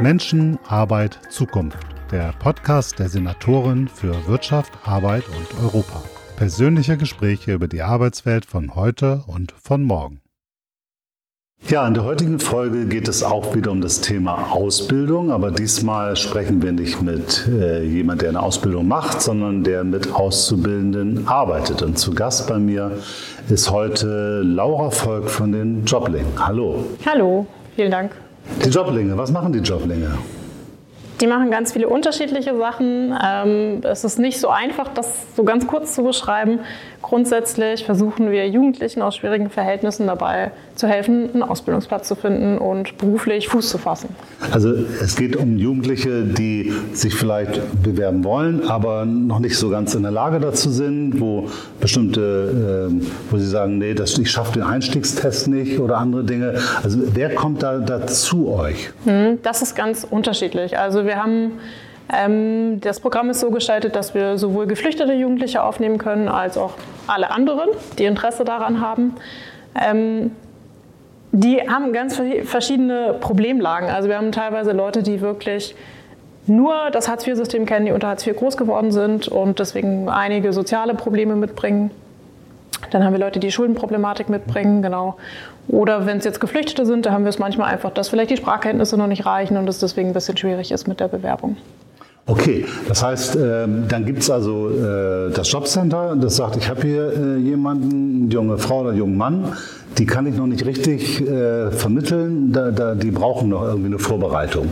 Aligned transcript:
Menschen, 0.00 0.58
Arbeit, 0.68 1.18
Zukunft. 1.30 1.78
Der 2.10 2.32
Podcast 2.38 2.98
der 2.98 3.08
Senatorin 3.08 3.88
für 3.88 4.26
Wirtschaft, 4.26 4.72
Arbeit 4.84 5.24
und 5.28 5.62
Europa. 5.62 6.02
Persönliche 6.36 6.96
Gespräche 6.96 7.52
über 7.52 7.68
die 7.68 7.82
Arbeitswelt 7.82 8.44
von 8.44 8.74
heute 8.74 9.22
und 9.26 9.52
von 9.52 9.84
morgen. 9.84 10.20
Ja, 11.68 11.86
in 11.88 11.94
der 11.94 12.04
heutigen 12.04 12.40
Folge 12.40 12.86
geht 12.86 13.08
es 13.08 13.22
auch 13.22 13.54
wieder 13.54 13.70
um 13.70 13.80
das 13.80 14.02
Thema 14.02 14.52
Ausbildung, 14.52 15.30
aber 15.30 15.50
diesmal 15.50 16.14
sprechen 16.14 16.60
wir 16.60 16.72
nicht 16.72 17.00
mit 17.00 17.48
äh, 17.48 17.82
jemand, 17.82 18.20
der 18.20 18.30
eine 18.30 18.42
Ausbildung 18.42 18.86
macht, 18.86 19.22
sondern 19.22 19.64
der 19.64 19.82
mit 19.82 20.12
Auszubildenden 20.12 21.26
arbeitet. 21.26 21.80
Und 21.80 21.98
zu 21.98 22.14
Gast 22.14 22.48
bei 22.48 22.58
mir 22.58 22.98
ist 23.48 23.70
heute 23.70 24.42
Laura 24.42 24.90
Volk 24.90 25.30
von 25.30 25.52
den 25.52 25.86
Joblingen. 25.86 26.32
Hallo. 26.36 26.84
Hallo, 27.06 27.46
vielen 27.76 27.90
Dank. 27.90 28.23
Die 28.64 28.68
Joblinge, 28.68 29.16
was 29.16 29.30
machen 29.30 29.52
die 29.52 29.60
Joblinge? 29.60 30.18
Die 31.20 31.26
machen 31.26 31.50
ganz 31.50 31.72
viele 31.72 31.88
unterschiedliche 31.88 32.56
Sachen. 32.56 33.16
Ähm, 33.22 33.80
es 33.84 34.04
ist 34.04 34.18
nicht 34.18 34.40
so 34.40 34.48
einfach, 34.48 34.88
das 34.88 35.08
so 35.36 35.44
ganz 35.44 35.66
kurz 35.66 35.94
zu 35.94 36.02
beschreiben. 36.02 36.60
Grundsätzlich 37.04 37.84
versuchen 37.84 38.30
wir 38.30 38.48
Jugendlichen 38.48 39.02
aus 39.02 39.16
schwierigen 39.16 39.50
Verhältnissen 39.50 40.06
dabei 40.06 40.52
zu 40.74 40.88
helfen, 40.88 41.28
einen 41.34 41.42
Ausbildungsplatz 41.42 42.08
zu 42.08 42.14
finden 42.14 42.56
und 42.56 42.96
beruflich 42.96 43.48
Fuß 43.48 43.68
zu 43.68 43.76
fassen. 43.76 44.08
Also 44.50 44.72
es 45.02 45.14
geht 45.14 45.36
um 45.36 45.58
Jugendliche, 45.58 46.22
die 46.22 46.72
sich 46.94 47.14
vielleicht 47.14 47.60
bewerben 47.82 48.24
wollen, 48.24 48.66
aber 48.70 49.04
noch 49.04 49.38
nicht 49.38 49.58
so 49.58 49.68
ganz 49.68 49.94
in 49.94 50.02
der 50.02 50.12
Lage 50.12 50.40
dazu 50.40 50.70
sind, 50.70 51.20
wo 51.20 51.50
bestimmte, 51.78 52.88
äh, 52.90 53.06
wo 53.30 53.36
sie 53.36 53.48
sagen, 53.48 53.76
nee, 53.76 53.92
das, 53.92 54.16
ich 54.16 54.30
schaffe 54.30 54.54
den 54.54 54.62
Einstiegstest 54.62 55.46
nicht 55.48 55.78
oder 55.78 55.98
andere 55.98 56.24
Dinge. 56.24 56.54
Also 56.82 57.00
wer 57.12 57.34
kommt 57.34 57.62
da, 57.62 57.80
da 57.80 58.06
zu 58.06 58.48
euch? 58.48 58.92
Hm, 59.04 59.40
das 59.42 59.60
ist 59.60 59.76
ganz 59.76 60.06
unterschiedlich. 60.10 60.78
Also 60.78 61.04
wir 61.04 61.22
haben 61.22 61.52
ähm, 62.12 62.80
das 62.80 63.00
Programm 63.00 63.30
ist 63.30 63.40
so 63.40 63.50
gestaltet, 63.50 63.96
dass 63.96 64.14
wir 64.14 64.36
sowohl 64.38 64.66
geflüchtete 64.66 65.12
Jugendliche 65.14 65.62
aufnehmen 65.62 65.98
können, 65.98 66.28
als 66.28 66.58
auch 66.58 66.74
alle 67.06 67.30
anderen, 67.30 67.70
die 67.98 68.04
Interesse 68.04 68.44
daran 68.44 68.80
haben. 68.80 69.14
Ähm, 69.80 70.32
die 71.32 71.68
haben 71.68 71.92
ganz 71.92 72.20
verschiedene 72.44 73.16
Problemlagen. 73.20 73.88
Also 73.88 74.08
wir 74.08 74.16
haben 74.16 74.30
teilweise 74.30 74.72
Leute, 74.72 75.02
die 75.02 75.20
wirklich 75.20 75.74
nur 76.46 76.90
das 76.92 77.08
Hartz-IV-System 77.08 77.66
kennen, 77.66 77.86
die 77.86 77.92
unter 77.92 78.08
Hartz 78.08 78.26
IV 78.26 78.36
groß 78.36 78.56
geworden 78.56 78.92
sind 78.92 79.26
und 79.26 79.58
deswegen 79.58 80.08
einige 80.08 80.52
soziale 80.52 80.94
Probleme 80.94 81.34
mitbringen. 81.34 81.90
Dann 82.90 83.02
haben 83.02 83.12
wir 83.12 83.18
Leute, 83.18 83.40
die 83.40 83.50
Schuldenproblematik 83.50 84.28
mitbringen, 84.28 84.82
genau. 84.82 85.16
Oder 85.68 86.06
wenn 86.06 86.18
es 86.18 86.24
jetzt 86.24 86.40
Geflüchtete 86.40 86.84
sind, 86.84 87.06
da 87.06 87.12
haben 87.12 87.24
wir 87.24 87.30
es 87.30 87.38
manchmal 87.38 87.72
einfach, 87.72 87.90
dass 87.90 88.10
vielleicht 88.10 88.30
die 88.30 88.36
Sprachkenntnisse 88.36 88.96
noch 88.98 89.06
nicht 89.06 89.24
reichen 89.24 89.56
und 89.56 89.68
es 89.68 89.78
deswegen 89.78 90.10
ein 90.10 90.14
bisschen 90.14 90.36
schwierig 90.36 90.70
ist 90.70 90.86
mit 90.86 91.00
der 91.00 91.08
Bewerbung. 91.08 91.56
Okay, 92.26 92.64
das 92.88 93.02
heißt, 93.02 93.36
ähm, 93.36 93.84
dann 93.86 94.06
gibt 94.06 94.20
es 94.20 94.30
also 94.30 94.70
äh, 94.70 95.30
das 95.30 95.52
Jobcenter, 95.52 96.16
das 96.16 96.36
sagt, 96.36 96.56
ich 96.56 96.70
habe 96.70 96.80
hier 96.80 97.12
äh, 97.12 97.36
jemanden, 97.36 98.22
eine 98.24 98.32
junge 98.32 98.56
Frau 98.56 98.80
oder 98.80 98.90
einen 98.90 98.98
jungen 98.98 99.18
Mann, 99.18 99.52
die 99.98 100.06
kann 100.06 100.26
ich 100.26 100.34
noch 100.34 100.46
nicht 100.46 100.64
richtig 100.64 101.20
äh, 101.20 101.70
vermitteln, 101.70 102.50
die 103.02 103.10
brauchen 103.10 103.50
noch 103.50 103.62
irgendwie 103.62 103.88
eine 103.88 103.98
Vorbereitung. 103.98 104.70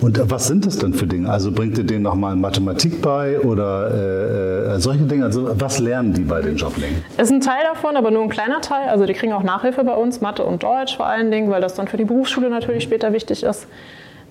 Und 0.00 0.20
was 0.30 0.46
sind 0.46 0.66
das 0.66 0.78
denn 0.78 0.92
für 0.92 1.06
Dinge? 1.06 1.30
Also 1.30 1.50
bringt 1.50 1.78
ihr 1.78 1.84
denen 1.84 2.02
nochmal 2.02 2.36
Mathematik 2.36 3.00
bei 3.00 3.40
oder 3.40 3.90
äh, 3.90 4.74
äh, 4.74 4.78
solche 4.78 5.04
Dinge? 5.04 5.24
Also 5.24 5.50
was 5.58 5.78
lernen 5.78 6.12
die 6.12 6.22
bei 6.22 6.42
den 6.42 6.56
Joblingen? 6.56 7.04
Ist 7.16 7.32
ein 7.32 7.40
Teil 7.40 7.64
davon, 7.72 7.96
aber 7.96 8.10
nur 8.10 8.22
ein 8.22 8.28
kleiner 8.28 8.60
Teil. 8.60 8.88
Also 8.88 9.06
die 9.06 9.14
kriegen 9.14 9.32
auch 9.32 9.42
Nachhilfe 9.42 9.82
bei 9.82 9.94
uns, 9.94 10.20
Mathe 10.20 10.44
und 10.44 10.62
Deutsch 10.62 10.96
vor 10.96 11.06
allen 11.06 11.30
Dingen, 11.30 11.50
weil 11.50 11.60
das 11.60 11.74
dann 11.74 11.88
für 11.88 11.96
die 11.96 12.04
Berufsschule 12.04 12.50
natürlich 12.50 12.84
später 12.84 13.12
wichtig 13.12 13.44
ist. 13.44 13.66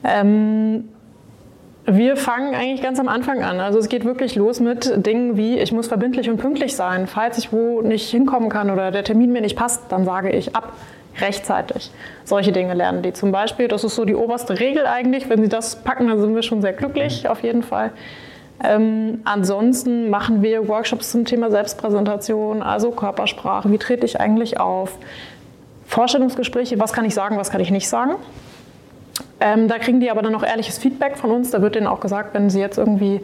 Ähm, 0.03 0.85
wir 1.85 2.15
fangen 2.15 2.55
eigentlich 2.55 2.81
ganz 2.81 2.99
am 2.99 3.09
Anfang 3.09 3.43
an. 3.43 3.59
Also 3.59 3.79
es 3.79 3.89
geht 3.89 4.05
wirklich 4.05 4.35
los 4.35 4.59
mit 4.59 5.05
Dingen 5.05 5.35
wie, 5.35 5.59
ich 5.59 5.71
muss 5.71 5.87
verbindlich 5.87 6.29
und 6.29 6.37
pünktlich 6.37 6.75
sein. 6.75 7.07
Falls 7.07 7.37
ich 7.37 7.51
wo 7.51 7.81
nicht 7.81 8.09
hinkommen 8.09 8.49
kann 8.49 8.69
oder 8.69 8.91
der 8.91 9.03
Termin 9.03 9.33
mir 9.33 9.41
nicht 9.41 9.57
passt, 9.57 9.83
dann 9.89 10.05
sage 10.05 10.29
ich 10.31 10.55
ab 10.55 10.73
rechtzeitig. 11.19 11.91
Solche 12.23 12.51
Dinge 12.51 12.73
lernen 12.73 13.03
die 13.03 13.13
zum 13.13 13.31
Beispiel. 13.31 13.67
Das 13.67 13.83
ist 13.83 13.95
so 13.95 14.05
die 14.05 14.15
oberste 14.15 14.59
Regel 14.59 14.87
eigentlich. 14.87 15.29
Wenn 15.29 15.41
sie 15.41 15.49
das 15.49 15.75
packen, 15.75 16.07
dann 16.07 16.19
sind 16.19 16.33
wir 16.35 16.41
schon 16.41 16.61
sehr 16.61 16.73
glücklich, 16.73 17.27
auf 17.27 17.43
jeden 17.43 17.63
Fall. 17.63 17.91
Ähm, 18.63 19.19
ansonsten 19.25 20.09
machen 20.09 20.41
wir 20.41 20.67
Workshops 20.69 21.11
zum 21.11 21.25
Thema 21.25 21.51
Selbstpräsentation, 21.51 22.61
also 22.61 22.91
Körpersprache. 22.91 23.69
Wie 23.71 23.77
trete 23.77 24.05
ich 24.05 24.19
eigentlich 24.19 24.59
auf? 24.59 24.97
Vorstellungsgespräche, 25.85 26.79
was 26.79 26.93
kann 26.93 27.03
ich 27.03 27.13
sagen, 27.13 27.37
was 27.37 27.51
kann 27.51 27.61
ich 27.61 27.71
nicht 27.71 27.89
sagen? 27.89 28.15
Ähm, 29.45 29.67
da 29.67 29.77
kriegen 29.77 29.99
die 29.99 30.09
aber 30.09 30.21
dann 30.21 30.33
auch 30.35 30.43
ehrliches 30.43 30.77
Feedback 30.77 31.17
von 31.17 31.29
uns. 31.29 31.51
Da 31.51 31.61
wird 31.61 31.75
denen 31.75 31.85
auch 31.85 31.99
gesagt, 31.99 32.33
wenn 32.33 32.49
sie 32.49 32.61
jetzt 32.61 32.77
irgendwie 32.77 33.19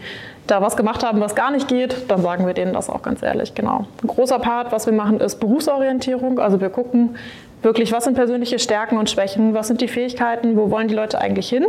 da 0.47 0.61
was 0.61 0.75
gemacht 0.75 1.01
haben, 1.01 1.21
was 1.21 1.33
gar 1.33 1.49
nicht 1.49 1.69
geht, 1.69 2.09
dann 2.09 2.21
sagen 2.21 2.45
wir 2.45 2.53
denen 2.53 2.73
das 2.73 2.89
auch 2.89 3.01
ganz 3.01 3.23
ehrlich. 3.23 3.55
Genau. 3.55 3.85
Ein 4.03 4.07
großer 4.07 4.37
Part, 4.39 4.73
was 4.73 4.85
wir 4.85 4.91
machen, 4.91 5.21
ist 5.21 5.39
Berufsorientierung. 5.39 6.39
Also 6.39 6.59
wir 6.59 6.69
gucken 6.69 7.15
wirklich, 7.61 7.93
was 7.93 8.03
sind 8.03 8.15
persönliche 8.15 8.59
Stärken 8.59 8.97
und 8.97 9.09
Schwächen, 9.09 9.53
was 9.53 9.67
sind 9.67 9.79
die 9.79 9.87
Fähigkeiten, 9.87 10.57
wo 10.57 10.69
wollen 10.69 10.89
die 10.89 10.93
Leute 10.93 11.21
eigentlich 11.21 11.47
hin 11.47 11.65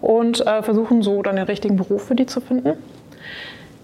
und 0.00 0.44
äh, 0.44 0.62
versuchen 0.64 1.02
so 1.02 1.22
dann 1.22 1.36
den 1.36 1.44
richtigen 1.44 1.76
Beruf 1.76 2.02
für 2.02 2.16
die 2.16 2.26
zu 2.26 2.40
finden. 2.40 2.72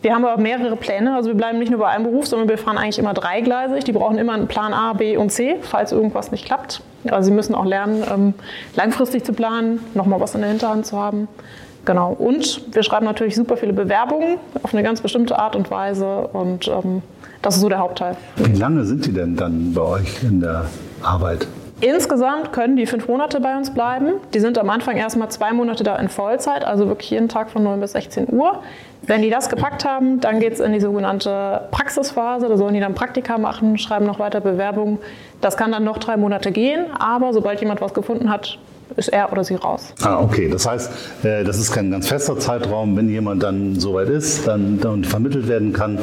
Wir 0.04 0.14
haben 0.14 0.26
aber 0.26 0.40
mehrere 0.40 0.76
Pläne. 0.76 1.14
Also 1.14 1.30
wir 1.30 1.34
bleiben 1.34 1.58
nicht 1.58 1.70
nur 1.70 1.80
bei 1.80 1.88
einem 1.88 2.04
Beruf, 2.04 2.26
sondern 2.26 2.46
wir 2.46 2.58
fahren 2.58 2.76
eigentlich 2.76 2.98
immer 2.98 3.14
dreigleisig. 3.14 3.84
Die 3.84 3.92
brauchen 3.92 4.18
immer 4.18 4.34
einen 4.34 4.48
Plan 4.48 4.74
A, 4.74 4.92
B 4.92 5.16
und 5.16 5.32
C, 5.32 5.56
falls 5.62 5.92
irgendwas 5.92 6.30
nicht 6.30 6.44
klappt. 6.44 6.82
Also 7.08 7.30
sie 7.30 7.34
müssen 7.34 7.54
auch 7.54 7.64
lernen, 7.64 8.04
ähm, 8.12 8.34
langfristig 8.76 9.24
zu 9.24 9.32
planen, 9.32 9.80
nochmal 9.94 10.20
was 10.20 10.34
in 10.34 10.42
der 10.42 10.50
Hinterhand 10.50 10.84
zu 10.84 10.98
haben. 10.98 11.26
Genau. 11.86 12.12
Und 12.12 12.74
wir 12.74 12.82
schreiben 12.82 13.06
natürlich 13.06 13.34
super 13.34 13.56
viele 13.56 13.72
Bewerbungen 13.72 14.36
auf 14.62 14.74
eine 14.74 14.82
ganz 14.82 15.00
bestimmte 15.00 15.38
Art 15.38 15.56
und 15.56 15.70
Weise. 15.70 16.28
Und 16.34 16.68
ähm, 16.68 17.00
das 17.40 17.54
ist 17.54 17.62
so 17.62 17.70
der 17.70 17.78
Hauptteil. 17.78 18.18
Wie 18.36 18.58
lange 18.58 18.84
sind 18.84 19.06
die 19.06 19.12
denn 19.12 19.36
dann 19.36 19.72
bei 19.72 19.80
euch 19.80 20.22
in 20.22 20.40
der 20.40 20.66
Arbeit? 21.02 21.46
Insgesamt 21.84 22.50
können 22.54 22.76
die 22.76 22.86
fünf 22.86 23.08
Monate 23.08 23.40
bei 23.40 23.54
uns 23.58 23.68
bleiben. 23.68 24.14
Die 24.32 24.40
sind 24.40 24.56
am 24.56 24.70
Anfang 24.70 24.96
erstmal 24.96 25.30
zwei 25.30 25.52
Monate 25.52 25.84
da 25.84 25.96
in 25.96 26.08
Vollzeit, 26.08 26.64
also 26.64 26.88
wirklich 26.88 27.10
jeden 27.10 27.28
Tag 27.28 27.50
von 27.50 27.62
9 27.62 27.78
bis 27.78 27.92
16 27.92 28.32
Uhr. 28.32 28.62
Wenn 29.02 29.20
die 29.20 29.28
das 29.28 29.50
gepackt 29.50 29.84
haben, 29.84 30.18
dann 30.18 30.40
geht 30.40 30.54
es 30.54 30.60
in 30.60 30.72
die 30.72 30.80
sogenannte 30.80 31.68
Praxisphase. 31.72 32.48
Da 32.48 32.56
sollen 32.56 32.72
die 32.72 32.80
dann 32.80 32.94
Praktika 32.94 33.36
machen, 33.36 33.76
schreiben 33.76 34.06
noch 34.06 34.18
weiter 34.18 34.40
Bewerbungen. 34.40 34.96
Das 35.42 35.58
kann 35.58 35.72
dann 35.72 35.84
noch 35.84 35.98
drei 35.98 36.16
Monate 36.16 36.52
gehen, 36.52 36.86
aber 36.98 37.34
sobald 37.34 37.60
jemand 37.60 37.82
was 37.82 37.92
gefunden 37.92 38.30
hat, 38.30 38.58
ist 38.96 39.10
er 39.10 39.30
oder 39.30 39.44
sie 39.44 39.56
raus. 39.56 39.92
Ah, 40.00 40.22
okay. 40.22 40.48
Das 40.48 40.66
heißt, 40.66 40.90
äh, 41.22 41.44
das 41.44 41.58
ist 41.58 41.70
kein 41.70 41.90
ganz 41.90 42.08
fester 42.08 42.38
Zeitraum. 42.38 42.96
Wenn 42.96 43.10
jemand 43.10 43.42
dann 43.42 43.78
soweit 43.78 44.08
ist, 44.08 44.46
dann, 44.46 44.80
dann 44.80 45.04
vermittelt 45.04 45.48
werden 45.48 45.74
kann. 45.74 45.98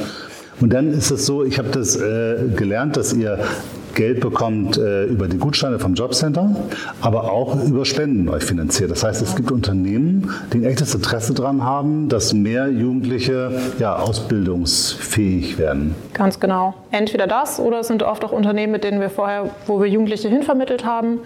Und 0.59 0.71
dann 0.73 0.93
ist 0.93 1.09
es 1.09 1.25
so, 1.25 1.43
ich 1.43 1.57
habe 1.57 1.69
das 1.69 1.95
äh, 1.95 2.35
gelernt, 2.55 2.97
dass 2.97 3.13
ihr 3.13 3.39
Geld 3.95 4.19
bekommt 4.19 4.77
äh, 4.77 5.05
über 5.05 5.27
die 5.27 5.37
Gutscheine 5.37 5.79
vom 5.79 5.93
Jobcenter, 5.93 6.55
aber 7.01 7.31
auch 7.31 7.63
über 7.63 7.85
Spenden 7.85 8.29
euch 8.29 8.43
finanziert. 8.43 8.91
Das 8.91 9.03
heißt, 9.03 9.21
es 9.21 9.35
gibt 9.35 9.51
Unternehmen, 9.51 10.31
die 10.53 10.59
ein 10.59 10.63
echtes 10.63 10.93
Interesse 10.95 11.33
daran 11.33 11.63
haben, 11.63 12.09
dass 12.09 12.33
mehr 12.33 12.69
Jugendliche 12.69 13.51
ja, 13.79 13.95
ausbildungsfähig 13.97 15.57
werden. 15.57 15.95
Ganz 16.13 16.39
genau. 16.39 16.73
Entweder 16.91 17.27
das 17.27 17.59
oder 17.59 17.79
es 17.81 17.87
sind 17.87 18.03
oft 18.03 18.23
auch 18.25 18.31
Unternehmen, 18.31 18.71
mit 18.71 18.83
denen 18.83 18.99
wir 18.99 19.09
vorher, 19.09 19.49
wo 19.67 19.79
wir 19.79 19.87
Jugendliche 19.87 20.29
hinvermittelt 20.29 20.85
haben 20.85 21.19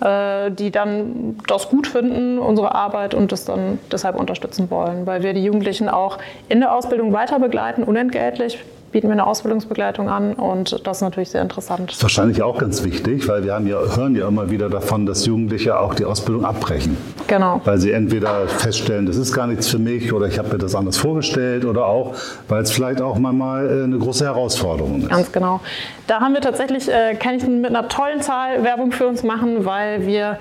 äh, 0.00 0.50
die 0.50 0.70
dann 0.70 1.38
das 1.46 1.70
gut 1.70 1.86
finden, 1.86 2.38
unsere 2.38 2.74
Arbeit 2.74 3.14
und 3.14 3.32
das 3.32 3.46
dann 3.46 3.78
deshalb 3.90 4.16
unterstützen 4.16 4.70
wollen, 4.70 5.06
weil 5.06 5.22
wir 5.22 5.32
die 5.32 5.42
Jugendlichen 5.42 5.88
auch 5.88 6.18
in 6.50 6.60
der 6.60 6.74
Ausbildung 6.74 7.14
weiter 7.14 7.38
begleiten, 7.38 7.82
unentgeltlich 7.82 8.58
bieten 8.92 9.08
wir 9.08 9.12
eine 9.12 9.26
Ausbildungsbegleitung 9.26 10.08
an 10.08 10.34
und 10.34 10.86
das 10.86 10.98
ist 10.98 11.02
natürlich 11.02 11.30
sehr 11.30 11.42
interessant. 11.42 11.90
Das 11.90 11.96
ist 11.96 12.02
wahrscheinlich 12.02 12.42
auch 12.42 12.58
ganz 12.58 12.84
wichtig, 12.84 13.28
weil 13.28 13.44
wir 13.44 13.54
haben 13.54 13.66
ja, 13.66 13.78
hören 13.96 14.16
ja 14.16 14.28
immer 14.28 14.50
wieder 14.50 14.68
davon, 14.68 15.06
dass 15.06 15.26
Jugendliche 15.26 15.78
auch 15.78 15.94
die 15.94 16.04
Ausbildung 16.04 16.44
abbrechen. 16.44 16.96
Genau. 17.26 17.60
Weil 17.64 17.78
sie 17.78 17.92
entweder 17.92 18.48
feststellen, 18.48 19.06
das 19.06 19.16
ist 19.16 19.32
gar 19.32 19.46
nichts 19.46 19.68
für 19.68 19.78
mich 19.78 20.12
oder 20.12 20.26
ich 20.26 20.38
habe 20.38 20.48
mir 20.48 20.58
das 20.58 20.74
anders 20.74 20.96
vorgestellt 20.96 21.64
oder 21.64 21.86
auch, 21.86 22.14
weil 22.48 22.62
es 22.62 22.70
vielleicht 22.70 23.00
auch 23.00 23.18
mal 23.18 23.66
äh, 23.66 23.84
eine 23.84 23.98
große 23.98 24.24
Herausforderung 24.24 25.02
ist. 25.02 25.10
Ganz 25.10 25.32
genau. 25.32 25.60
Da 26.06 26.20
haben 26.20 26.34
wir 26.34 26.40
tatsächlich, 26.40 26.88
äh, 26.88 27.14
kann 27.14 27.34
ich 27.34 27.46
mit 27.46 27.66
einer 27.66 27.88
tollen 27.88 28.20
Zahl 28.22 28.62
Werbung 28.64 28.92
für 28.92 29.06
uns 29.06 29.22
machen, 29.22 29.64
weil 29.64 30.06
wir 30.06 30.38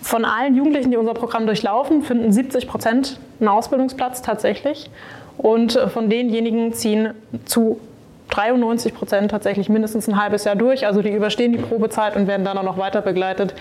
von 0.00 0.24
allen 0.24 0.54
Jugendlichen, 0.54 0.90
die 0.90 0.96
unser 0.96 1.14
Programm 1.14 1.46
durchlaufen, 1.46 2.02
finden 2.02 2.30
70 2.30 2.68
Prozent 2.68 3.18
einen 3.40 3.48
Ausbildungsplatz 3.48 4.22
tatsächlich. 4.22 4.90
Und 5.38 5.76
äh, 5.76 5.88
von 5.88 6.08
denjenigen 6.08 6.72
ziehen 6.72 7.10
zu 7.44 7.78
93 8.30 8.94
Prozent 8.94 9.30
tatsächlich 9.30 9.68
mindestens 9.68 10.08
ein 10.08 10.20
halbes 10.20 10.44
Jahr 10.44 10.56
durch. 10.56 10.86
Also 10.86 11.02
die 11.02 11.10
überstehen 11.10 11.52
die 11.52 11.58
Probezeit 11.58 12.16
und 12.16 12.26
werden 12.26 12.44
dann 12.44 12.58
auch 12.58 12.62
noch 12.62 12.78
weiter 12.78 13.02
begleitet. 13.02 13.54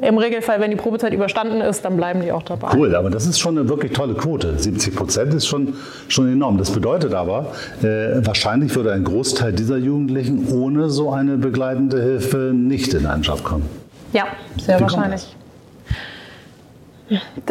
Im 0.00 0.16
Regelfall, 0.16 0.60
wenn 0.60 0.70
die 0.70 0.76
Probezeit 0.76 1.12
überstanden 1.12 1.60
ist, 1.60 1.84
dann 1.84 1.96
bleiben 1.96 2.20
die 2.20 2.30
auch 2.30 2.44
dabei. 2.44 2.68
Cool, 2.72 2.94
aber 2.94 3.10
das 3.10 3.26
ist 3.26 3.40
schon 3.40 3.58
eine 3.58 3.68
wirklich 3.68 3.92
tolle 3.92 4.14
Quote. 4.14 4.56
70 4.56 4.94
Prozent 4.94 5.34
ist 5.34 5.46
schon, 5.46 5.74
schon 6.06 6.32
enorm. 6.32 6.56
Das 6.56 6.70
bedeutet 6.70 7.14
aber, 7.14 7.52
äh, 7.82 8.24
wahrscheinlich 8.24 8.76
würde 8.76 8.92
ein 8.92 9.02
Großteil 9.02 9.52
dieser 9.52 9.76
Jugendlichen 9.76 10.46
ohne 10.52 10.88
so 10.88 11.10
eine 11.10 11.36
begleitende 11.36 12.00
Hilfe 12.00 12.52
nicht 12.54 12.94
in 12.94 13.06
einen 13.06 13.22
Job 13.22 13.42
kommen. 13.42 13.68
Ja, 14.12 14.28
sehr 14.60 14.78
Wie 14.78 14.82
wahrscheinlich. 14.82 15.34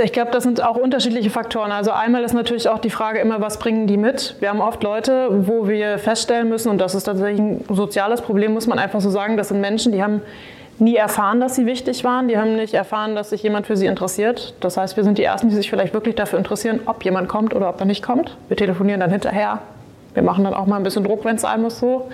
Ich 0.03 0.13
glaube, 0.13 0.31
das 0.31 0.43
sind 0.43 0.63
auch 0.63 0.75
unterschiedliche 0.75 1.29
Faktoren. 1.29 1.71
Also 1.71 1.91
einmal 1.91 2.23
ist 2.23 2.33
natürlich 2.33 2.69
auch 2.69 2.79
die 2.79 2.89
Frage 2.89 3.19
immer, 3.19 3.41
was 3.41 3.59
bringen 3.59 3.87
die 3.87 3.97
mit? 3.97 4.35
Wir 4.39 4.49
haben 4.49 4.61
oft 4.61 4.83
Leute, 4.83 5.29
wo 5.47 5.67
wir 5.67 5.97
feststellen 5.97 6.47
müssen, 6.49 6.69
und 6.69 6.79
das 6.79 6.93
ist 6.93 7.05
tatsächlich 7.05 7.39
ein 7.39 7.65
soziales 7.69 8.21
Problem, 8.21 8.53
muss 8.53 8.67
man 8.67 8.77
einfach 8.77 9.01
so 9.01 9.09
sagen, 9.09 9.37
das 9.37 9.47
sind 9.47 9.61
Menschen, 9.61 9.91
die 9.91 10.03
haben 10.03 10.21
nie 10.79 10.95
erfahren, 10.95 11.39
dass 11.39 11.55
sie 11.55 11.65
wichtig 11.65 12.03
waren. 12.03 12.27
Die 12.27 12.37
haben 12.37 12.55
nicht 12.55 12.73
erfahren, 12.73 13.15
dass 13.15 13.31
sich 13.31 13.41
jemand 13.43 13.65
für 13.67 13.75
sie 13.75 13.87
interessiert. 13.87 14.53
Das 14.59 14.77
heißt, 14.77 14.95
wir 14.95 15.03
sind 15.03 15.17
die 15.17 15.23
Ersten, 15.23 15.49
die 15.49 15.55
sich 15.55 15.69
vielleicht 15.69 15.93
wirklich 15.93 16.15
dafür 16.15 16.37
interessieren, 16.37 16.81
ob 16.85 17.03
jemand 17.03 17.27
kommt 17.27 17.55
oder 17.55 17.69
ob 17.69 17.79
er 17.79 17.85
nicht 17.85 18.03
kommt. 18.03 18.37
Wir 18.47 18.57
telefonieren 18.57 18.99
dann 18.99 19.11
hinterher. 19.11 19.59
Wir 20.13 20.23
machen 20.23 20.43
dann 20.43 20.53
auch 20.53 20.65
mal 20.65 20.77
ein 20.77 20.83
bisschen 20.83 21.03
Druck, 21.03 21.25
wenn 21.25 21.35
es 21.35 21.41
sein 21.41 21.61
muss 21.61 21.79
so. 21.79 22.09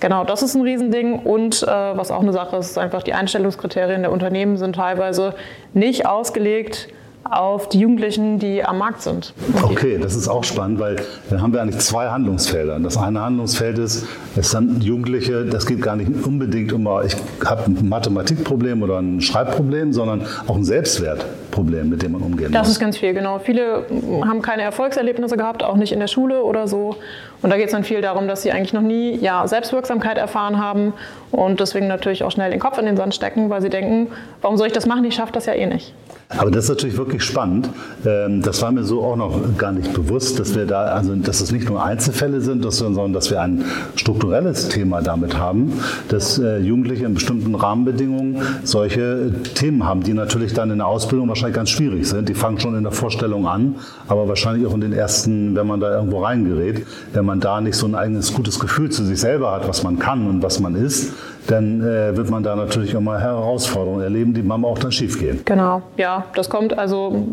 Genau, 0.00 0.24
das 0.24 0.42
ist 0.42 0.54
ein 0.54 0.62
Riesending. 0.62 1.20
Und 1.20 1.62
äh, 1.62 1.66
was 1.66 2.10
auch 2.10 2.20
eine 2.20 2.32
Sache 2.32 2.56
ist, 2.56 2.70
ist 2.70 2.78
einfach 2.78 3.02
die 3.02 3.12
Einstellungskriterien 3.12 4.02
der 4.02 4.12
Unternehmen 4.12 4.56
sind 4.56 4.76
teilweise 4.76 5.34
nicht 5.74 6.06
ausgelegt 6.06 6.88
auf 7.24 7.68
die 7.68 7.80
Jugendlichen, 7.80 8.38
die 8.38 8.64
am 8.64 8.78
Markt 8.78 9.02
sind. 9.02 9.34
Okay, 9.62 9.98
das 10.00 10.16
ist 10.16 10.28
auch 10.28 10.42
spannend, 10.42 10.80
weil 10.80 10.96
dann 11.28 11.42
haben 11.42 11.52
wir 11.52 11.60
eigentlich 11.60 11.78
zwei 11.78 12.08
Handlungsfelder. 12.08 12.78
Das 12.80 12.96
eine 12.96 13.20
Handlungsfeld 13.20 13.78
ist, 13.78 14.06
es 14.36 14.50
sind 14.50 14.82
Jugendliche, 14.82 15.44
das 15.44 15.66
geht 15.66 15.82
gar 15.82 15.96
nicht 15.96 16.10
unbedingt 16.26 16.72
um, 16.72 16.88
ich 17.04 17.16
habe 17.44 17.64
ein 17.66 17.88
Mathematikproblem 17.88 18.82
oder 18.82 18.98
ein 18.98 19.20
Schreibproblem, 19.20 19.92
sondern 19.92 20.26
auch 20.46 20.56
ein 20.56 20.64
Selbstwertproblem, 20.64 21.88
mit 21.88 22.02
dem 22.02 22.12
man 22.12 22.22
umgehen 22.22 22.52
das 22.52 22.60
muss. 22.62 22.68
Das 22.68 22.70
ist 22.70 22.80
ganz 22.80 22.96
viel, 22.96 23.12
genau. 23.12 23.38
Viele 23.38 23.84
haben 24.24 24.42
keine 24.42 24.62
Erfolgserlebnisse 24.62 25.36
gehabt, 25.36 25.62
auch 25.62 25.76
nicht 25.76 25.92
in 25.92 26.00
der 26.00 26.08
Schule 26.08 26.42
oder 26.42 26.66
so. 26.66 26.96
Und 27.42 27.50
da 27.50 27.56
geht 27.56 27.66
es 27.66 27.72
dann 27.72 27.84
viel 27.84 28.00
darum, 28.00 28.28
dass 28.28 28.42
sie 28.42 28.50
eigentlich 28.50 28.72
noch 28.72 28.82
nie 28.82 29.16
ja, 29.16 29.46
Selbstwirksamkeit 29.46 30.18
erfahren 30.18 30.58
haben 30.58 30.94
und 31.30 31.60
deswegen 31.60 31.86
natürlich 31.86 32.24
auch 32.24 32.30
schnell 32.30 32.50
den 32.50 32.60
Kopf 32.60 32.78
in 32.78 32.86
den 32.86 32.96
Sand 32.96 33.14
stecken, 33.14 33.50
weil 33.50 33.62
sie 33.62 33.70
denken, 33.70 34.08
warum 34.40 34.56
soll 34.56 34.66
ich 34.66 34.72
das 34.72 34.86
machen? 34.86 35.04
Ich 35.04 35.14
schaffe 35.14 35.32
das 35.32 35.46
ja 35.46 35.52
eh 35.52 35.66
nicht. 35.66 35.94
Aber 36.38 36.52
das 36.52 36.64
ist 36.64 36.70
natürlich 36.70 36.96
wirklich 36.96 37.24
spannend. 37.24 37.68
Ähm, 38.06 38.40
das 38.40 38.62
war 38.62 38.70
mir 38.70 38.84
so 38.84 39.02
auch 39.02 39.16
noch 39.16 39.58
gar 39.58 39.72
nicht 39.72 39.92
bewusst, 39.92 40.38
dass 40.38 40.54
wir 40.54 40.64
da, 40.64 40.84
also 40.84 41.16
dass 41.16 41.40
es 41.40 41.50
nicht 41.50 41.68
nur 41.68 41.82
Einzelfälle 41.82 42.40
sind, 42.40 42.62
sondern 42.70 43.12
dass 43.12 43.32
wir 43.32 43.40
ein 43.42 43.64
strukturelles 43.96 44.68
Thema 44.68 45.02
damit 45.02 45.36
haben, 45.36 45.72
dass 46.08 46.38
äh, 46.38 46.58
Jugendliche 46.58 47.04
in 47.04 47.14
bestimmten 47.14 47.56
Rahmenbedingungen 47.56 48.42
solche 48.62 49.32
Themen 49.54 49.84
haben, 49.84 50.04
die 50.04 50.14
natürlich 50.14 50.54
dann 50.54 50.70
in 50.70 50.78
der 50.78 50.86
Ausbildung 50.86 51.28
wahrscheinlich 51.28 51.56
ganz 51.56 51.70
schwierig 51.70 52.08
sind. 52.08 52.28
Die 52.28 52.34
fangen 52.34 52.60
schon 52.60 52.76
in 52.76 52.84
der 52.84 52.92
Vorstellung 52.92 53.48
an, 53.48 53.74
aber 54.06 54.28
wahrscheinlich 54.28 54.68
auch 54.68 54.74
in 54.74 54.82
den 54.82 54.92
ersten, 54.92 55.56
wenn 55.56 55.66
man 55.66 55.80
da 55.80 55.96
irgendwo 55.96 56.22
reingerät, 56.22 56.86
wenn 57.12 57.24
man 57.24 57.40
da 57.40 57.60
nicht 57.60 57.74
so 57.74 57.86
ein 57.86 57.96
eigenes 57.96 58.32
gutes 58.32 58.60
Gefühl 58.60 58.90
zu 58.90 59.04
sich 59.04 59.18
selber 59.18 59.50
hat, 59.50 59.66
was 59.66 59.82
man 59.82 59.98
kann 59.98 60.28
und 60.28 60.44
was 60.44 60.60
man 60.60 60.76
ist, 60.76 61.12
dann 61.46 61.80
äh, 61.80 62.16
wird 62.16 62.30
man 62.30 62.42
da 62.42 62.54
natürlich 62.56 62.96
auch 62.96 63.00
mal 63.00 63.20
Herausforderungen 63.20 64.02
erleben, 64.02 64.34
die 64.34 64.42
manchmal 64.42 64.70
auch 64.70 64.78
dann 64.78 64.92
schief 64.92 65.18
gehen. 65.18 65.40
Genau, 65.44 65.82
ja, 65.96 66.24
das 66.34 66.48
kommt 66.48 66.78
also, 66.78 67.26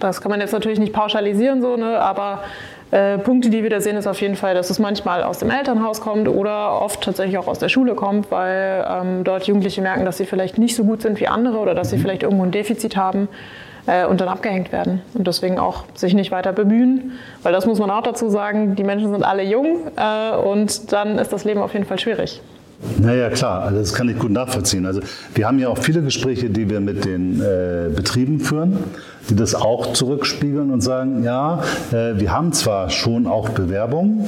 das 0.00 0.20
kann 0.20 0.30
man 0.30 0.40
jetzt 0.40 0.52
natürlich 0.52 0.78
nicht 0.78 0.92
pauschalisieren, 0.92 1.62
so, 1.62 1.76
ne, 1.76 1.98
aber 1.98 2.40
äh, 2.90 3.18
Punkte, 3.18 3.50
die 3.50 3.62
wir 3.62 3.70
da 3.70 3.80
sehen, 3.80 3.96
ist 3.96 4.06
auf 4.06 4.20
jeden 4.20 4.36
Fall, 4.36 4.54
dass 4.54 4.70
es 4.70 4.78
manchmal 4.78 5.24
aus 5.24 5.38
dem 5.38 5.50
Elternhaus 5.50 6.00
kommt 6.00 6.28
oder 6.28 6.80
oft 6.80 7.02
tatsächlich 7.02 7.38
auch 7.38 7.48
aus 7.48 7.58
der 7.58 7.68
Schule 7.68 7.94
kommt, 7.94 8.30
weil 8.30 8.86
ähm, 8.88 9.24
dort 9.24 9.48
Jugendliche 9.48 9.82
merken, 9.82 10.04
dass 10.04 10.18
sie 10.18 10.26
vielleicht 10.26 10.58
nicht 10.58 10.76
so 10.76 10.84
gut 10.84 11.02
sind 11.02 11.18
wie 11.20 11.26
andere 11.26 11.58
oder 11.58 11.74
dass 11.74 11.90
sie 11.90 11.96
mhm. 11.96 12.02
vielleicht 12.02 12.22
irgendwo 12.22 12.44
ein 12.44 12.52
Defizit 12.52 12.96
haben 12.96 13.28
äh, 13.86 14.06
und 14.06 14.20
dann 14.20 14.28
abgehängt 14.28 14.70
werden 14.70 15.02
und 15.14 15.26
deswegen 15.26 15.58
auch 15.58 15.84
sich 15.94 16.14
nicht 16.14 16.30
weiter 16.30 16.52
bemühen, 16.52 17.12
weil 17.42 17.52
das 17.52 17.66
muss 17.66 17.78
man 17.78 17.90
auch 17.90 18.02
dazu 18.02 18.28
sagen, 18.28 18.76
die 18.76 18.84
Menschen 18.84 19.12
sind 19.12 19.24
alle 19.24 19.42
jung 19.42 19.88
äh, 19.96 20.36
und 20.36 20.92
dann 20.92 21.18
ist 21.18 21.32
das 21.32 21.44
Leben 21.44 21.62
auf 21.62 21.72
jeden 21.72 21.86
Fall 21.86 21.98
schwierig. 21.98 22.42
Naja, 23.00 23.30
klar, 23.30 23.62
also 23.62 23.78
das 23.78 23.92
kann 23.94 24.08
ich 24.08 24.18
gut 24.18 24.30
nachvollziehen. 24.30 24.86
Also 24.86 25.00
wir 25.34 25.46
haben 25.46 25.58
ja 25.58 25.68
auch 25.68 25.78
viele 25.78 26.02
Gespräche, 26.02 26.50
die 26.50 26.68
wir 26.68 26.80
mit 26.80 27.04
den 27.04 27.40
äh, 27.40 27.88
Betrieben 27.94 28.40
führen 28.40 28.78
die 29.30 29.36
das 29.36 29.54
auch 29.54 29.92
zurückspiegeln 29.92 30.70
und 30.70 30.80
sagen, 30.80 31.22
ja, 31.22 31.62
äh, 31.92 32.18
wir 32.18 32.32
haben 32.32 32.52
zwar 32.52 32.90
schon 32.90 33.26
auch 33.26 33.50
Bewerbungen, 33.50 34.26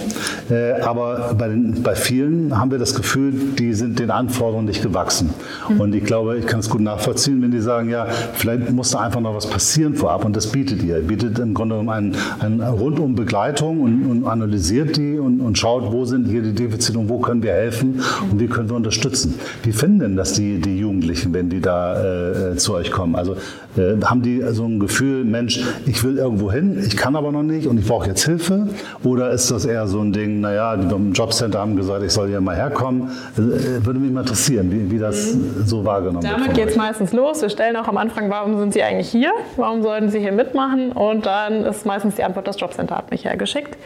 äh, 0.50 0.80
aber 0.80 1.34
bei, 1.38 1.48
den, 1.48 1.82
bei 1.82 1.94
vielen 1.94 2.58
haben 2.58 2.70
wir 2.70 2.78
das 2.78 2.94
Gefühl, 2.94 3.32
die 3.58 3.74
sind 3.74 3.98
den 3.98 4.10
Anforderungen 4.10 4.66
nicht 4.66 4.82
gewachsen. 4.82 5.30
Mhm. 5.68 5.80
Und 5.80 5.94
ich 5.94 6.04
glaube, 6.04 6.38
ich 6.38 6.46
kann 6.46 6.60
es 6.60 6.70
gut 6.70 6.80
nachvollziehen, 6.80 7.42
wenn 7.42 7.50
die 7.50 7.60
sagen, 7.60 7.90
ja, 7.90 8.06
vielleicht 8.34 8.70
muss 8.70 8.90
da 8.90 9.00
einfach 9.00 9.20
noch 9.20 9.34
was 9.34 9.46
passieren 9.46 9.94
vorab 9.94 10.24
und 10.24 10.36
das 10.36 10.48
bietet 10.48 10.82
ihr. 10.82 10.96
Ihr 10.96 11.06
bietet 11.06 11.38
im 11.38 11.54
Grunde 11.54 11.76
genommen 11.76 12.14
eine 12.40 12.56
ein 12.60 12.60
rundum 12.60 13.14
Begleitung 13.14 13.80
und, 13.80 14.06
und 14.06 14.26
analysiert 14.26 14.96
die 14.96 15.18
und, 15.18 15.40
und, 15.40 15.58
schaut, 15.58 15.92
wo 15.92 16.04
sind 16.04 16.26
hier 16.26 16.42
die 16.42 16.52
Defizite 16.52 16.98
und 16.98 17.08
wo 17.08 17.18
können 17.18 17.42
wir 17.42 17.52
helfen 17.52 18.02
und 18.30 18.40
wie 18.40 18.46
können 18.46 18.68
wir 18.68 18.76
unterstützen. 18.76 19.34
Wie 19.62 19.72
finden 19.72 20.00
denn 20.00 20.16
das 20.16 20.34
die, 20.34 20.60
die 20.60 20.78
Jugendlichen, 20.78 21.32
wenn 21.32 21.48
die 21.48 21.60
da 21.60 22.52
äh, 22.52 22.56
zu 22.56 22.74
euch 22.74 22.90
kommen? 22.90 23.14
Also 23.14 23.36
äh, 23.76 24.00
haben 24.04 24.22
die 24.22 24.42
so 24.50 24.64
ein 24.64 24.78
Gefühl, 24.86 25.24
Mensch, 25.24 25.60
ich 25.86 26.02
will 26.04 26.18
irgendwo 26.18 26.50
hin, 26.50 26.82
ich 26.86 26.96
kann 26.96 27.16
aber 27.16 27.32
noch 27.32 27.42
nicht 27.42 27.66
und 27.66 27.78
ich 27.78 27.86
brauche 27.86 28.06
jetzt 28.06 28.24
Hilfe? 28.24 28.68
Oder 29.04 29.30
ist 29.30 29.50
das 29.50 29.64
eher 29.64 29.86
so 29.86 30.00
ein 30.00 30.12
Ding, 30.12 30.40
naja, 30.40 30.76
die 30.76 30.86
beim 30.86 31.12
Jobcenter 31.12 31.58
haben 31.58 31.76
gesagt, 31.76 32.02
ich 32.04 32.12
soll 32.12 32.28
hier 32.28 32.40
mal 32.40 32.56
herkommen? 32.56 33.10
Äh, 33.36 33.84
würde 33.84 33.98
mich 33.98 34.12
mal 34.12 34.20
interessieren, 34.20 34.70
wie, 34.70 34.90
wie 34.90 34.98
das 34.98 35.34
mhm. 35.34 35.64
so 35.64 35.84
wahrgenommen 35.84 36.22
Damit 36.22 36.38
wird. 36.38 36.48
Damit 36.48 36.56
geht 36.56 36.68
es 36.70 36.76
meistens 36.76 37.12
los. 37.12 37.42
Wir 37.42 37.50
stellen 37.50 37.76
auch 37.76 37.88
am 37.88 37.96
Anfang, 37.96 38.30
warum 38.30 38.58
sind 38.58 38.72
Sie 38.72 38.82
eigentlich 38.82 39.08
hier? 39.08 39.32
Warum 39.56 39.82
sollten 39.82 40.08
Sie 40.08 40.20
hier 40.20 40.32
mitmachen? 40.32 40.92
Und 40.92 41.26
dann 41.26 41.64
ist 41.64 41.84
meistens 41.86 42.14
die 42.14 42.24
Antwort, 42.24 42.46
das 42.46 42.60
Jobcenter 42.60 42.96
hat 42.96 43.10
mich 43.10 43.24
hergeschickt. 43.24 43.76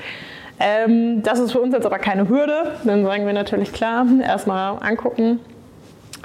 Ähm, 0.59 1.23
das 1.23 1.39
ist 1.39 1.53
für 1.53 1.61
uns 1.61 1.75
jetzt 1.75 1.87
aber 1.87 1.99
keine 1.99 2.29
Hürde. 2.29 2.73
Dann 2.85 3.05
sagen 3.05 3.25
wir 3.25 3.33
natürlich 3.33 3.73
klar, 3.73 4.07
erstmal 4.23 4.77
angucken, 4.81 5.41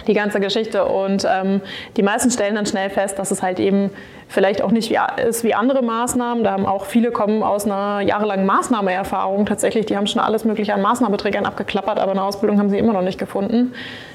die 0.08 0.14
ganze 0.14 0.40
Geschichte. 0.40 0.86
Und 0.86 1.26
ähm, 1.30 1.62
die 1.98 2.04
meisten 2.04 2.32
stellen 2.32 2.56
dann 2.56 2.66
schnell 2.66 2.90
fest, 2.90 3.20
dass 3.20 3.32
es 3.32 3.42
halt 3.42 3.60
eben 3.60 3.92
vielleicht 4.28 4.62
auch 4.62 4.72
nicht 4.72 4.90
wie, 4.90 4.98
ist 5.22 5.44
wie 5.44 5.54
andere 5.54 5.82
Maßnahmen. 5.84 6.44
Da 6.44 6.52
haben 6.52 6.66
auch 6.66 6.86
viele 6.86 7.12
kommen 7.12 7.44
aus 7.44 7.66
einer 7.66 8.02
jahrelangen 8.02 8.46
Maßnahmeerfahrung 8.46 9.46
tatsächlich. 9.46 9.86
Die 9.86 9.98
haben 9.98 10.08
schon 10.08 10.22
alles 10.22 10.46
Mögliche 10.46 10.74
an 10.74 10.82
Maßnahmeträgern 10.82 11.46
abgeklappert, 11.46 12.00
aber 12.00 12.12
eine 12.12 12.24
Ausbildung 12.24 12.60
haben 12.60 12.70
sie 12.70 12.78
immer 12.78 12.94
noch 12.94 13.02
nicht 13.02 13.20
gefunden. 13.20 13.74